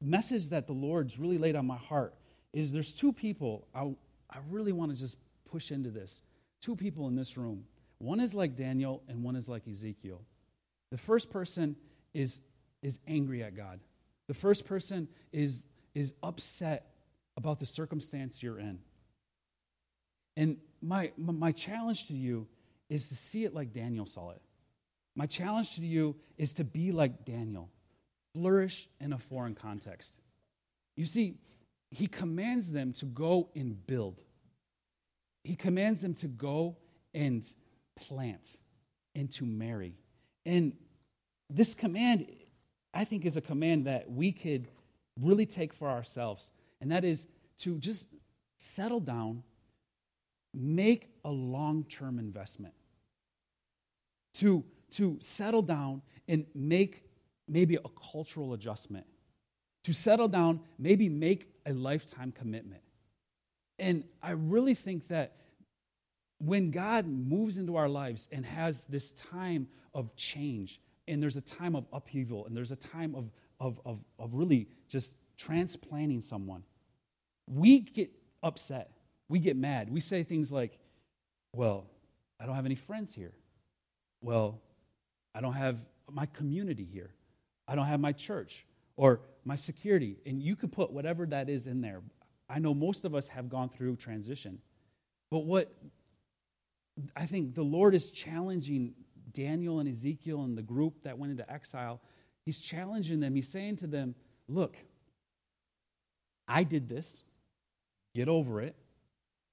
message 0.01 0.49
that 0.49 0.67
the 0.67 0.73
Lord's 0.73 1.19
really 1.19 1.37
laid 1.37 1.55
on 1.55 1.67
my 1.67 1.77
heart 1.77 2.13
is 2.53 2.71
there's 2.71 2.93
two 2.93 3.11
people 3.11 3.67
I, 3.73 3.91
I 4.29 4.37
really 4.49 4.71
want 4.71 4.91
to 4.91 4.97
just 4.97 5.17
push 5.49 5.71
into 5.71 5.89
this. 5.89 6.21
Two 6.61 6.75
people 6.75 7.07
in 7.07 7.15
this 7.15 7.37
room. 7.37 7.65
One 7.97 8.19
is 8.19 8.33
like 8.33 8.55
Daniel, 8.55 9.01
and 9.07 9.23
one 9.23 9.35
is 9.35 9.47
like 9.47 9.67
Ezekiel. 9.67 10.21
The 10.91 10.97
first 10.97 11.29
person 11.29 11.75
is, 12.13 12.39
is 12.81 12.99
angry 13.07 13.43
at 13.43 13.55
God. 13.55 13.79
The 14.27 14.33
first 14.33 14.65
person 14.65 15.07
is, 15.31 15.63
is 15.93 16.13
upset 16.21 16.91
about 17.37 17.59
the 17.59 17.65
circumstance 17.65 18.41
you're 18.41 18.59
in. 18.59 18.79
And 20.35 20.57
my, 20.81 21.11
my 21.17 21.51
challenge 21.51 22.07
to 22.07 22.13
you 22.13 22.47
is 22.89 23.07
to 23.07 23.15
see 23.15 23.43
it 23.45 23.53
like 23.53 23.73
Daniel 23.73 24.05
saw 24.05 24.31
it. 24.31 24.41
My 25.15 25.25
challenge 25.25 25.75
to 25.75 25.85
you 25.85 26.15
is 26.37 26.53
to 26.53 26.63
be 26.63 26.91
like 26.91 27.25
Daniel, 27.25 27.69
flourish 28.33 28.87
in 28.99 29.13
a 29.13 29.17
foreign 29.17 29.55
context. 29.55 30.15
You 30.95 31.05
see, 31.05 31.35
he 31.93 32.07
commands 32.07 32.71
them 32.71 32.93
to 32.93 33.05
go 33.05 33.49
and 33.55 33.85
build. 33.85 34.19
He 35.43 35.55
commands 35.55 36.01
them 36.01 36.13
to 36.15 36.27
go 36.27 36.77
and 37.13 37.45
plant 37.95 38.57
and 39.15 39.31
to 39.33 39.45
marry. 39.45 39.93
And 40.45 40.73
this 41.49 41.75
command, 41.75 42.27
I 42.93 43.05
think, 43.05 43.25
is 43.25 43.37
a 43.37 43.41
command 43.41 43.85
that 43.85 44.09
we 44.09 44.31
could 44.31 44.67
really 45.21 45.45
take 45.45 45.73
for 45.73 45.89
ourselves, 45.89 46.51
and 46.81 46.91
that 46.91 47.05
is 47.05 47.27
to 47.59 47.77
just 47.77 48.07
settle 48.57 48.99
down, 48.99 49.43
make 50.53 51.09
a 51.23 51.29
long 51.29 51.83
term 51.83 52.17
investment, 52.17 52.73
to, 54.35 54.63
to 54.91 55.17
settle 55.19 55.61
down 55.61 56.01
and 56.27 56.45
make 56.55 57.03
maybe 57.47 57.75
a 57.75 57.89
cultural 58.11 58.53
adjustment 58.53 59.05
to 59.83 59.93
settle 59.93 60.27
down, 60.27 60.61
maybe 60.79 61.09
make 61.09 61.52
a 61.65 61.73
lifetime 61.73 62.31
commitment. 62.31 62.81
And 63.79 64.03
I 64.21 64.31
really 64.31 64.75
think 64.75 65.07
that 65.07 65.37
when 66.39 66.71
God 66.71 67.07
moves 67.07 67.57
into 67.57 67.75
our 67.75 67.89
lives 67.89 68.27
and 68.31 68.45
has 68.45 68.83
this 68.89 69.13
time 69.31 69.67
of 69.93 70.15
change, 70.15 70.81
and 71.07 71.21
there's 71.21 71.35
a 71.35 71.41
time 71.41 71.75
of 71.75 71.85
upheaval, 71.93 72.45
and 72.45 72.55
there's 72.55 72.71
a 72.71 72.75
time 72.75 73.15
of, 73.15 73.31
of, 73.59 73.79
of, 73.85 73.99
of 74.19 74.33
really 74.33 74.67
just 74.89 75.15
transplanting 75.37 76.21
someone, 76.21 76.63
we 77.47 77.79
get 77.79 78.11
upset. 78.41 78.91
We 79.29 79.39
get 79.39 79.55
mad. 79.55 79.89
We 79.91 80.01
say 80.01 80.23
things 80.23 80.51
like, 80.51 80.77
Well, 81.53 81.85
I 82.39 82.45
don't 82.45 82.55
have 82.55 82.65
any 82.65 82.75
friends 82.75 83.13
here. 83.13 83.33
Well, 84.21 84.59
I 85.33 85.41
don't 85.41 85.53
have 85.53 85.77
my 86.11 86.25
community 86.27 86.87
here. 86.91 87.11
I 87.67 87.75
don't 87.75 87.85
have 87.85 87.99
my 87.99 88.11
church 88.11 88.65
or 88.95 89.21
my 89.45 89.55
security. 89.55 90.17
And 90.25 90.41
you 90.41 90.55
could 90.55 90.71
put 90.71 90.91
whatever 90.91 91.25
that 91.27 91.49
is 91.49 91.67
in 91.67 91.81
there. 91.81 92.01
I 92.49 92.59
know 92.59 92.73
most 92.73 93.05
of 93.05 93.15
us 93.15 93.27
have 93.27 93.49
gone 93.49 93.69
through 93.69 93.95
transition. 93.95 94.59
But 95.31 95.45
what 95.45 95.73
I 97.15 97.25
think 97.25 97.55
the 97.55 97.63
Lord 97.63 97.95
is 97.95 98.11
challenging 98.11 98.93
Daniel 99.31 99.79
and 99.79 99.89
Ezekiel 99.89 100.43
and 100.43 100.57
the 100.57 100.61
group 100.61 101.03
that 101.03 101.17
went 101.17 101.31
into 101.31 101.51
exile, 101.51 101.99
He's 102.45 102.59
challenging 102.59 103.19
them. 103.19 103.35
He's 103.35 103.47
saying 103.47 103.77
to 103.77 103.87
them, 103.87 104.15
Look, 104.47 104.77
I 106.47 106.63
did 106.63 106.89
this. 106.89 107.23
Get 108.13 108.27
over 108.27 108.61
it. 108.61 108.75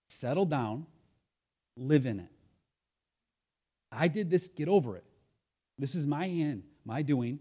Settle 0.09 0.45
down. 0.45 0.87
Live 1.77 2.05
in 2.05 2.21
it. 2.21 2.31
I 3.93 4.09
did 4.09 4.29
this. 4.29 4.49
Get 4.49 4.69
over 4.69 4.97
it. 4.97 5.05
This 5.79 5.95
is 5.95 6.07
my 6.07 6.27
hand, 6.29 6.65
my 6.85 7.03
doing. 7.03 7.39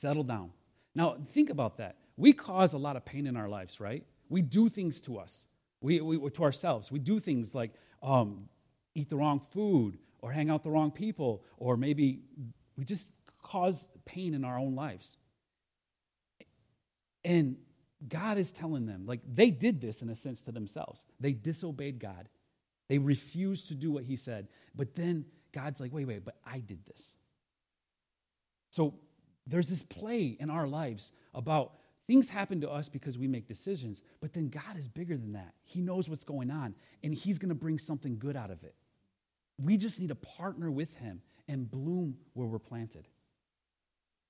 Settle 0.00 0.22
down. 0.22 0.50
Now, 0.98 1.14
think 1.30 1.48
about 1.48 1.76
that. 1.76 1.94
We 2.16 2.32
cause 2.32 2.72
a 2.72 2.78
lot 2.78 2.96
of 2.96 3.04
pain 3.04 3.28
in 3.28 3.36
our 3.36 3.48
lives, 3.48 3.78
right? 3.78 4.04
We 4.28 4.42
do 4.42 4.68
things 4.68 5.00
to 5.02 5.18
us, 5.18 5.46
we, 5.80 6.00
we 6.00 6.28
to 6.30 6.42
ourselves. 6.42 6.90
We 6.90 6.98
do 6.98 7.20
things 7.20 7.54
like 7.54 7.70
um, 8.02 8.48
eat 8.96 9.08
the 9.08 9.14
wrong 9.14 9.40
food 9.52 9.96
or 10.20 10.32
hang 10.32 10.50
out 10.50 10.64
the 10.64 10.70
wrong 10.70 10.90
people, 10.90 11.44
or 11.56 11.76
maybe 11.76 12.22
we 12.76 12.84
just 12.84 13.06
cause 13.44 13.88
pain 14.06 14.34
in 14.34 14.44
our 14.44 14.58
own 14.58 14.74
lives. 14.74 15.16
And 17.24 17.58
God 18.08 18.36
is 18.36 18.50
telling 18.50 18.84
them, 18.84 19.06
like, 19.06 19.20
they 19.32 19.50
did 19.50 19.80
this 19.80 20.02
in 20.02 20.08
a 20.08 20.16
sense 20.16 20.42
to 20.42 20.52
themselves. 20.52 21.04
They 21.20 21.30
disobeyed 21.32 22.00
God, 22.00 22.28
they 22.88 22.98
refused 22.98 23.68
to 23.68 23.76
do 23.76 23.92
what 23.92 24.02
He 24.02 24.16
said. 24.16 24.48
But 24.74 24.96
then 24.96 25.26
God's 25.52 25.78
like, 25.78 25.92
wait, 25.92 26.08
wait, 26.08 26.24
but 26.24 26.38
I 26.44 26.58
did 26.58 26.84
this. 26.86 27.14
So 28.70 28.94
there's 29.48 29.68
this 29.68 29.82
play 29.82 30.36
in 30.38 30.50
our 30.50 30.66
lives 30.66 31.12
about 31.34 31.72
things 32.06 32.28
happen 32.28 32.60
to 32.60 32.70
us 32.70 32.88
because 32.88 33.18
we 33.18 33.26
make 33.26 33.48
decisions, 33.48 34.02
but 34.20 34.32
then 34.32 34.48
God 34.48 34.78
is 34.78 34.88
bigger 34.88 35.16
than 35.16 35.32
that. 35.32 35.54
He 35.64 35.80
knows 35.80 36.08
what's 36.08 36.24
going 36.24 36.50
on, 36.50 36.74
and 37.02 37.14
He's 37.14 37.38
going 37.38 37.48
to 37.48 37.54
bring 37.54 37.78
something 37.78 38.18
good 38.18 38.36
out 38.36 38.50
of 38.50 38.62
it. 38.62 38.74
We 39.58 39.76
just 39.76 40.00
need 40.00 40.08
to 40.08 40.14
partner 40.14 40.70
with 40.70 40.94
Him 40.96 41.22
and 41.48 41.70
bloom 41.70 42.16
where 42.34 42.46
we're 42.46 42.58
planted. 42.58 43.08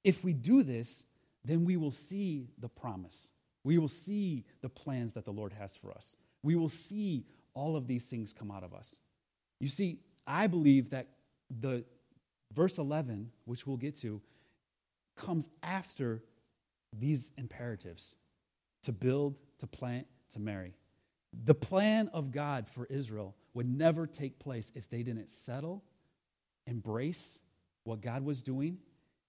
If 0.04 0.24
we 0.24 0.33
do 0.33 0.62
this, 0.62 1.04
then 1.44 1.64
we 1.64 1.76
will 1.76 1.90
see 1.90 2.48
the 2.59 2.68
promise. 2.68 3.28
We 3.64 3.78
will 3.78 3.88
see 3.88 4.44
the 4.62 4.68
plans 4.68 5.12
that 5.14 5.24
the 5.24 5.33
Lord 5.33 5.52
has 5.52 5.76
for 5.76 5.90
us. 5.92 6.16
We 6.42 6.54
will 6.54 6.68
see 6.68 7.26
all 7.54 7.76
of 7.76 7.87
these 7.87 8.04
things 8.04 8.33
come 8.33 8.50
out 8.50 8.62
of 8.62 8.72
us. 8.72 9.00
You 9.61 9.68
see, 9.68 9.98
I 10.26 10.46
believe 10.46 10.90
that 10.90 11.09
the 11.61 11.85
verse 12.52 12.78
11, 12.78 13.31
which 13.44 13.66
we'll 13.66 13.76
get 13.76 13.98
to, 14.00 14.20
comes 15.18 15.48
after 15.62 16.22
these 16.98 17.31
imperatives 17.37 18.16
to 18.83 18.92
build, 18.92 19.37
to 19.59 19.66
plant, 19.66 20.07
to 20.31 20.40
marry. 20.40 20.74
The 21.44 21.54
plan 21.54 22.09
of 22.12 22.31
God 22.31 22.66
for 22.68 22.87
Israel 22.87 23.35
would 23.54 23.68
never 23.68 24.07
take 24.07 24.38
place 24.38 24.72
if 24.74 24.88
they 24.88 25.02
didn't 25.02 25.28
settle, 25.28 25.83
embrace 26.66 27.38
what 27.85 28.00
God 28.00 28.24
was 28.24 28.40
doing, 28.40 28.78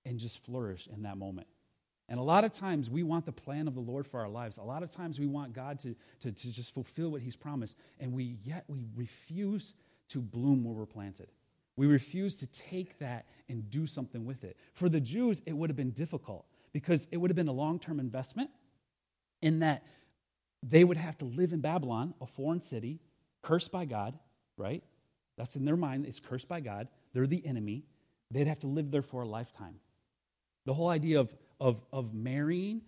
and 0.05 0.17
just 0.19 0.43
flourish 0.45 0.87
in 0.87 1.03
that 1.03 1.17
moment. 1.17 1.47
And 2.07 2.19
a 2.19 2.23
lot 2.23 2.43
of 2.43 2.51
times 2.51 2.89
we 2.89 3.03
want 3.03 3.25
the 3.25 3.31
plan 3.31 3.67
of 3.67 3.75
the 3.75 3.81
Lord 3.81 4.07
for 4.07 4.19
our 4.19 4.29
lives. 4.29 4.57
A 4.57 4.63
lot 4.63 4.81
of 4.81 4.89
times 4.89 5.19
we 5.19 5.27
want 5.27 5.53
God 5.53 5.79
to, 5.79 5.95
to, 6.21 6.31
to 6.31 6.51
just 6.51 6.73
fulfill 6.73 7.11
what 7.11 7.21
He's 7.21 7.35
promised, 7.35 7.75
and 7.99 8.11
we 8.13 8.37
yet 8.43 8.63
we 8.67 8.85
refuse 8.95 9.73
to 10.09 10.19
bloom 10.19 10.63
where 10.63 10.73
we're 10.73 10.85
planted. 10.85 11.31
We 11.79 11.87
refuse 11.87 12.35
to 12.35 12.47
take 12.47 12.99
that 12.99 13.25
and 13.47 13.69
do 13.69 13.87
something 13.87 14.25
with 14.25 14.43
it. 14.43 14.57
For 14.73 14.89
the 14.89 14.99
Jews, 14.99 15.41
it 15.45 15.53
would 15.53 15.69
have 15.69 15.77
been 15.77 15.91
difficult 15.91 16.45
because 16.73 17.07
it 17.09 17.15
would 17.15 17.29
have 17.29 17.37
been 17.37 17.47
a 17.47 17.53
long 17.53 17.79
term 17.79 18.01
investment 18.01 18.49
in 19.41 19.59
that 19.59 19.85
they 20.61 20.83
would 20.83 20.97
have 20.97 21.17
to 21.19 21.25
live 21.25 21.53
in 21.53 21.61
Babylon, 21.61 22.13
a 22.19 22.25
foreign 22.25 22.59
city, 22.59 22.99
cursed 23.41 23.71
by 23.71 23.85
God, 23.85 24.19
right? 24.57 24.83
That's 25.37 25.55
in 25.55 25.63
their 25.63 25.77
mind, 25.77 26.05
it's 26.05 26.19
cursed 26.19 26.49
by 26.49 26.59
God. 26.59 26.89
They're 27.13 27.25
the 27.25 27.47
enemy. 27.47 27.85
They'd 28.29 28.47
have 28.47 28.59
to 28.59 28.67
live 28.67 28.91
there 28.91 29.01
for 29.01 29.21
a 29.21 29.27
lifetime. 29.27 29.75
The 30.65 30.73
whole 30.73 30.89
idea 30.89 31.21
of, 31.21 31.33
of, 31.61 31.81
of 31.93 32.13
marrying, 32.13 32.81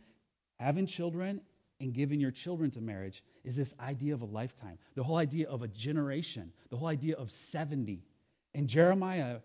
having 0.60 0.86
children, 0.86 1.40
and 1.80 1.94
giving 1.94 2.20
your 2.20 2.32
children 2.32 2.70
to 2.72 2.82
marriage 2.82 3.24
is 3.46 3.56
this 3.56 3.74
idea 3.80 4.14
of 4.14 4.22
a 4.22 4.26
lifetime. 4.26 4.78
The 4.96 5.04
whole 5.04 5.16
idea 5.16 5.48
of 5.48 5.62
a 5.62 5.68
generation, 5.70 6.52
the 6.70 6.76
whole 6.76 6.90
idea 6.90 7.16
of 7.16 7.32
70. 7.32 8.04
And 8.54 8.68
Jeremiah, 8.68 9.38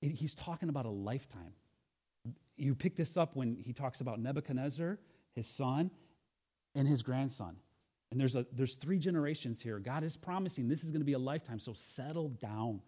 he's 0.00 0.34
talking 0.34 0.68
about 0.68 0.86
a 0.86 0.90
lifetime. 0.90 1.52
You 2.56 2.74
pick 2.74 2.96
this 2.96 3.16
up 3.16 3.34
when 3.34 3.56
he 3.56 3.72
talks 3.72 4.00
about 4.00 4.20
Nebuchadnezzar, 4.20 4.98
his 5.34 5.46
son, 5.46 5.90
and 6.74 6.86
his 6.86 7.02
grandson. 7.02 7.56
And 8.10 8.20
there's, 8.20 8.36
a, 8.36 8.46
there's 8.52 8.74
three 8.74 8.98
generations 8.98 9.60
here. 9.60 9.78
God 9.78 10.04
is 10.04 10.16
promising 10.16 10.68
this 10.68 10.84
is 10.84 10.90
going 10.90 11.00
to 11.00 11.06
be 11.06 11.14
a 11.14 11.18
lifetime, 11.18 11.58
so 11.58 11.72
settle 11.72 12.28
down. 12.28 12.80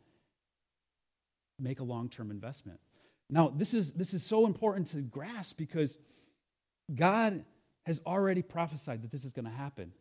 Make 1.58 1.80
a 1.80 1.84
long 1.84 2.08
term 2.08 2.30
investment. 2.30 2.78
Now, 3.30 3.48
this 3.48 3.72
is, 3.74 3.92
this 3.92 4.12
is 4.12 4.22
so 4.22 4.46
important 4.46 4.88
to 4.88 4.98
grasp 4.98 5.56
because 5.56 5.98
God 6.94 7.44
has 7.87 8.00
already 8.06 8.42
prophesied 8.42 9.02
that 9.02 9.10
this 9.10 9.24
is 9.24 9.32
going 9.32 9.46
to 9.46 9.50
happen. 9.50 9.92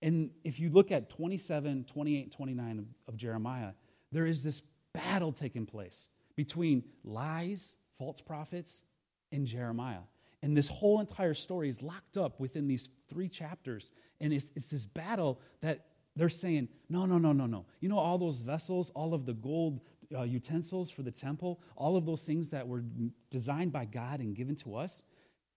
And 0.00 0.30
if 0.44 0.58
you 0.58 0.70
look 0.70 0.90
at 0.90 1.10
27, 1.10 1.84
28, 1.84 2.32
29 2.32 2.78
of, 2.78 2.84
of 3.06 3.16
Jeremiah, 3.16 3.72
there 4.12 4.26
is 4.26 4.42
this 4.42 4.62
battle 4.94 5.32
taking 5.32 5.66
place 5.66 6.08
between 6.36 6.82
lies 7.04 7.76
false 8.02 8.20
prophets, 8.20 8.82
and 9.30 9.46
Jeremiah. 9.46 10.00
And 10.42 10.56
this 10.56 10.66
whole 10.66 10.98
entire 10.98 11.34
story 11.34 11.68
is 11.68 11.82
locked 11.82 12.16
up 12.16 12.40
within 12.40 12.66
these 12.66 12.88
three 13.08 13.28
chapters. 13.28 13.92
And 14.20 14.32
it's, 14.32 14.50
it's 14.56 14.66
this 14.66 14.86
battle 14.86 15.40
that 15.60 15.86
they're 16.16 16.28
saying, 16.28 16.68
no, 16.88 17.06
no, 17.06 17.16
no, 17.18 17.32
no, 17.32 17.46
no. 17.46 17.64
You 17.80 17.88
know, 17.88 17.98
all 17.98 18.18
those 18.18 18.40
vessels, 18.40 18.90
all 18.96 19.14
of 19.14 19.24
the 19.24 19.34
gold 19.34 19.82
uh, 20.12 20.22
utensils 20.22 20.90
for 20.90 21.02
the 21.02 21.12
temple, 21.12 21.60
all 21.76 21.96
of 21.96 22.04
those 22.04 22.24
things 22.24 22.50
that 22.50 22.66
were 22.66 22.82
designed 23.30 23.70
by 23.70 23.84
God 23.84 24.18
and 24.18 24.34
given 24.34 24.56
to 24.56 24.74
us, 24.74 25.04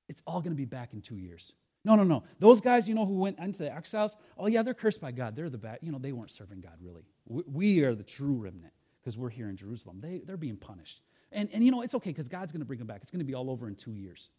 it's 0.08 0.22
all 0.28 0.40
going 0.40 0.52
to 0.52 0.56
be 0.56 0.66
back 0.66 0.94
in 0.94 1.02
two 1.02 1.18
years. 1.18 1.54
No, 1.84 1.96
no, 1.96 2.04
no. 2.04 2.24
Those 2.40 2.62
guys, 2.62 2.88
you 2.88 2.94
know, 2.94 3.08
who 3.08 3.18
went 3.18 3.40
into 3.40 3.58
the 3.58 3.76
exiles, 3.76 4.16
oh, 4.38 4.46
yeah, 4.46 4.62
they're 4.62 4.76
cursed 4.76 5.02
by 5.02 5.12
God. 5.12 5.36
They're 5.36 5.50
the 5.50 5.58
bad. 5.58 5.80
You 5.82 5.92
know, 5.92 5.98
they 5.98 6.12
weren't 6.12 6.32
serving 6.32 6.62
God, 6.62 6.78
really. 6.80 7.06
We, 7.26 7.44
we 7.52 7.84
are 7.84 7.96
the 7.96 8.04
true 8.04 8.36
remnant 8.36 8.74
because 9.06 9.20
we're 9.20 9.30
here 9.30 9.50
in 9.50 9.56
Jerusalem. 9.56 10.00
They, 10.02 10.24
they're 10.26 10.36
being 10.36 10.58
punished. 10.58 11.00
And, 11.32 11.48
and 11.54 11.64
you 11.64 11.70
know, 11.70 11.84
it's 11.84 11.94
okay 11.94 12.10
because 12.10 12.28
God's 12.28 12.52
going 12.52 12.62
to 12.62 12.66
bring 12.66 12.80
them 12.80 12.88
back. 12.88 13.02
It's 13.04 13.12
going 13.12 13.20
to 13.20 13.26
be 13.26 13.36
all 13.36 13.52
over 13.52 13.68
in 13.68 13.76
two 13.76 13.94
years. 13.94 14.32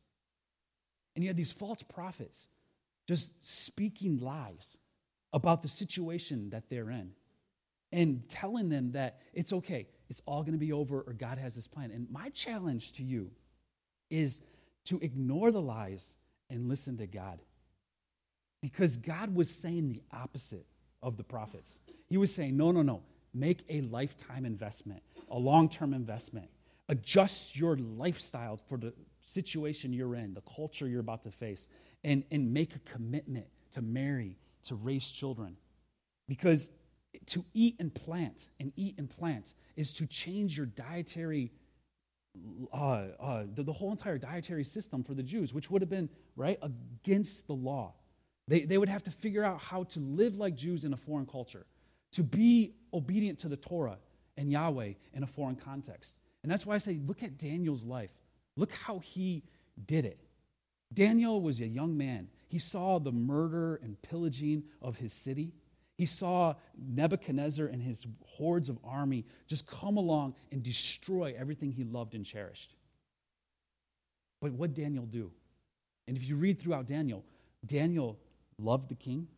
And 1.15 1.23
you 1.23 1.29
had 1.29 1.37
these 1.37 1.53
false 1.53 1.85
prophets 1.85 2.49
just 3.07 3.33
speaking 3.47 4.19
lies 4.19 4.77
about 5.33 5.63
the 5.63 5.69
situation 5.69 6.51
that 6.51 6.69
they're 6.69 6.91
in 6.91 7.13
and 7.93 8.29
telling 8.29 8.69
them 8.69 8.91
that 8.93 9.21
it's 9.33 9.53
okay, 9.53 9.87
it's 10.11 10.21
all 10.27 10.43
going 10.43 10.53
to 10.53 10.59
be 10.59 10.73
over, 10.73 11.03
or 11.03 11.13
God 11.13 11.39
has 11.39 11.55
this 11.55 11.69
plan. 11.69 11.93
And 11.93 12.11
my 12.11 12.31
challenge 12.31 12.93
to 12.93 13.05
you 13.05 13.31
is 14.11 14.41
to 14.87 14.99
ignore 15.01 15.53
the 15.53 15.61
lies 15.61 16.17
and 16.51 16.69
listen 16.69 16.97
to 16.97 17.07
God. 17.07 17.39
Because 18.63 18.97
God 18.97 19.33
was 19.33 19.49
saying 19.49 19.89
the 19.89 20.03
opposite 20.13 20.67
of 21.03 21.17
the 21.17 21.23
prophets. 21.23 21.79
He 22.09 22.17
was 22.17 22.35
saying, 22.35 22.57
no, 22.57 22.73
no, 22.73 22.83
no, 22.83 23.03
make 23.39 23.65
a 23.69 23.83
lifetime 23.83 24.45
investment, 24.45 25.03
a 25.31 25.39
long 25.39 25.69
term 25.69 25.95
investment 25.95 26.49
adjust 26.89 27.57
your 27.57 27.77
lifestyle 27.77 28.59
for 28.69 28.79
the 28.79 28.93
situation 29.25 29.93
you're 29.93 30.15
in, 30.15 30.35
the 30.35 30.43
culture 30.43 30.87
you're 30.87 31.01
about 31.01 31.23
to 31.25 31.31
face, 31.31 31.69
and, 32.05 32.23
and 32.31 32.53
make 32.53 32.75
a 32.75 32.79
commitment 32.91 33.47
to 33.73 33.83
marry, 33.83 34.37
to 34.65 34.75
raise 34.77 35.07
children. 35.11 35.57
Because 36.29 36.71
to 37.27 37.45
eat 37.55 37.77
and 37.81 37.93
plant, 37.95 38.49
and 38.61 38.73
eat 38.77 38.95
and 38.99 39.11
plant, 39.11 39.55
is 39.77 39.93
to 39.95 40.07
change 40.07 40.57
your 40.57 40.67
dietary, 40.67 41.53
uh, 42.73 42.77
uh, 42.77 43.45
the, 43.55 43.63
the 43.63 43.73
whole 43.73 43.91
entire 43.91 44.19
dietary 44.19 44.65
system 44.65 45.03
for 45.03 45.15
the 45.15 45.23
Jews, 45.23 45.53
which 45.53 45.71
would 45.71 45.83
have 45.83 45.91
been, 45.91 46.09
right, 46.37 46.59
against 46.63 47.47
the 47.47 47.55
law. 47.55 47.95
They, 48.49 48.61
they 48.61 48.79
would 48.79 48.89
have 48.89 49.03
to 49.05 49.11
figure 49.11 49.43
out 49.43 49.61
how 49.61 49.85
to 49.85 50.01
live 50.01 50.37
like 50.37 50.55
Jews 50.55 50.85
in 50.85 50.93
a 50.93 50.97
foreign 50.97 51.27
culture, 51.27 51.67
to 52.17 52.23
be 52.23 52.73
obedient 52.95 53.39
to 53.41 53.49
the 53.49 53.59
Torah 53.59 53.99
and 54.39 54.51
Yahweh 54.51 54.95
in 55.13 55.23
a 55.23 55.27
foreign 55.27 55.55
context. 55.55 56.15
And 56.43 56.51
that's 56.51 56.65
why 56.65 56.75
I 56.75 56.79
say, 56.79 56.99
look 57.07 57.23
at 57.23 57.37
Daniel's 57.37 57.85
life. 57.85 58.09
Look 58.57 58.73
how 58.73 59.01
he 59.01 59.43
did 59.87 60.07
it. 60.07 60.19
Daniel 60.95 61.43
was 61.43 61.61
a 61.61 61.67
young 61.67 61.95
man. 61.95 62.29
He 62.49 62.59
saw 62.59 62.99
the 62.99 63.13
murder 63.13 63.81
and 63.83 64.01
pillaging 64.01 64.63
of 64.81 64.97
his 64.97 65.13
city. 65.13 65.53
He 65.99 66.07
saw 66.07 66.55
Nebuchadnezzar 66.79 67.67
and 67.67 67.83
his 67.83 68.07
hordes 68.25 68.71
of 68.71 68.79
army 68.83 69.27
just 69.47 69.67
come 69.67 69.99
along 69.99 70.37
and 70.51 70.63
destroy 70.63 71.35
everything 71.39 71.71
he 71.71 71.85
loved 71.85 72.15
and 72.15 72.25
cherished. 72.25 72.77
But 74.41 74.53
what 74.53 74.73
Daniel 74.73 75.05
do? 75.05 75.31
And 76.09 76.17
if 76.17 76.27
you 76.27 76.37
read 76.37 76.61
throughout 76.61 76.87
Daniel, 76.87 77.25
Daniel 77.67 78.19
loved 78.59 78.89
the 78.89 78.95
king, 78.95 79.29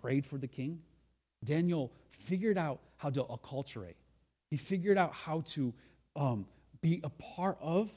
prayed 0.00 0.26
for 0.26 0.38
the 0.38 0.48
king. 0.48 0.80
Daniel 1.44 1.92
figured 2.10 2.58
out 2.58 2.80
how 2.96 3.10
to 3.10 3.24
acculturate. 3.24 3.94
He 4.50 4.56
figured 4.56 4.98
out 4.98 5.12
how 5.12 5.42
to 5.52 5.72
um, 6.16 6.46
be 6.80 7.00
a 7.04 7.10
part 7.10 7.58
of, 7.60 7.90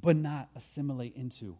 but 0.00 0.16
not 0.16 0.48
assimilate 0.56 1.14
into. 1.16 1.56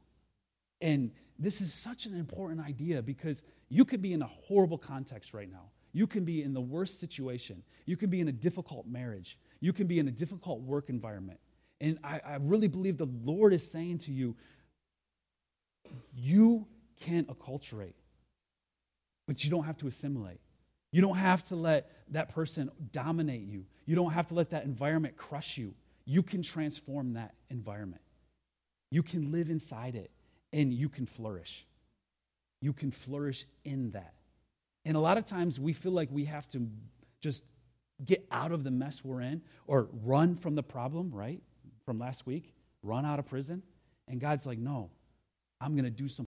And 0.81 1.11
this 1.39 1.61
is 1.61 1.73
such 1.73 2.07
an 2.07 2.19
important 2.19 2.61
idea 2.61 3.03
because 3.03 3.43
you 3.69 3.85
could 3.85 4.03
be 4.03 4.13
in 4.13 4.23
a 4.23 4.27
horrible 4.27 4.79
context 4.79 5.35
right 5.35 5.51
now. 5.51 5.71
You 5.93 6.07
can 6.07 6.25
be 6.25 6.43
in 6.43 6.53
the 6.53 6.61
worst 6.61 6.99
situation. 6.99 7.63
You 7.87 7.97
can 7.97 8.11
be 8.11 8.21
in 8.21 8.29
a 8.29 8.33
difficult 8.33 8.87
marriage. 8.87 9.39
You 9.61 9.73
can 9.73 9.87
be 9.87 9.99
in 9.99 10.09
a 10.09 10.11
difficult 10.11 10.61
work 10.61 10.89
environment. 10.89 11.39
And 11.81 11.99
I, 12.03 12.21
I 12.25 12.37
really 12.41 12.69
believe 12.69 12.99
the 12.99 13.09
Lord 13.25 13.53
is 13.53 13.69
saying 13.69 13.99
to 13.99 14.13
you, 14.13 14.37
you 16.15 16.67
can 17.01 17.25
acculturate, 17.27 17.95
but 19.27 19.45
you 19.45 19.51
don't 19.51 19.65
have 19.65 19.77
to 19.79 19.87
assimilate. 19.87 20.41
You 20.95 21.03
don't 21.03 21.17
have 21.17 21.43
to 21.49 21.57
let 21.57 21.91
that 22.13 22.35
person 22.35 22.71
dominate 22.93 23.43
you. 23.43 23.65
You 23.85 23.97
don't 23.97 24.13
have 24.13 24.29
to 24.29 24.35
let 24.35 24.51
that 24.51 24.65
environment 24.65 25.17
crush 25.17 25.59
you 25.59 25.75
you 26.07 26.23
can 26.23 26.43
transform 26.43 27.15
that 27.15 27.35
environment. 27.51 28.03
You 28.91 29.03
can 29.03 29.33
live 29.33 29.51
inside 29.51 29.95
it 29.95 30.11
and 30.53 30.73
you 30.73 30.89
can 30.89 31.07
flourish. 31.07 31.67
You 32.61 32.73
can 32.73 32.91
flourish 32.91 33.47
in 33.65 33.91
that. 33.93 34.15
And 34.85 34.97
a 34.97 35.01
lot 35.01 35.17
of 35.17 35.25
times 35.25 35.59
we 35.59 35.73
feel 35.73 35.93
like 35.93 36.09
we 36.11 36.27
have 36.27 36.47
to 36.49 36.67
just 37.21 37.43
get 38.05 38.27
out 38.31 38.53
of 38.53 38.65
the 38.65 38.71
mess 38.71 39.03
we're 39.03 39.23
in 39.23 39.41
or 39.67 39.89
run 40.03 40.37
from 40.37 40.55
the 40.55 40.63
problem, 40.63 41.11
right? 41.11 41.41
From 41.87 41.99
last 41.99 42.27
week, 42.27 42.53
run 42.83 43.07
out 43.07 43.19
of 43.19 43.27
prison. 43.27 43.63
And 44.09 44.21
God's 44.21 44.45
like, 44.45 44.59
no, 44.59 44.91
I'm 45.61 45.73
going 45.73 45.85
to 45.85 45.91
do 45.91 46.09
something 46.09 46.23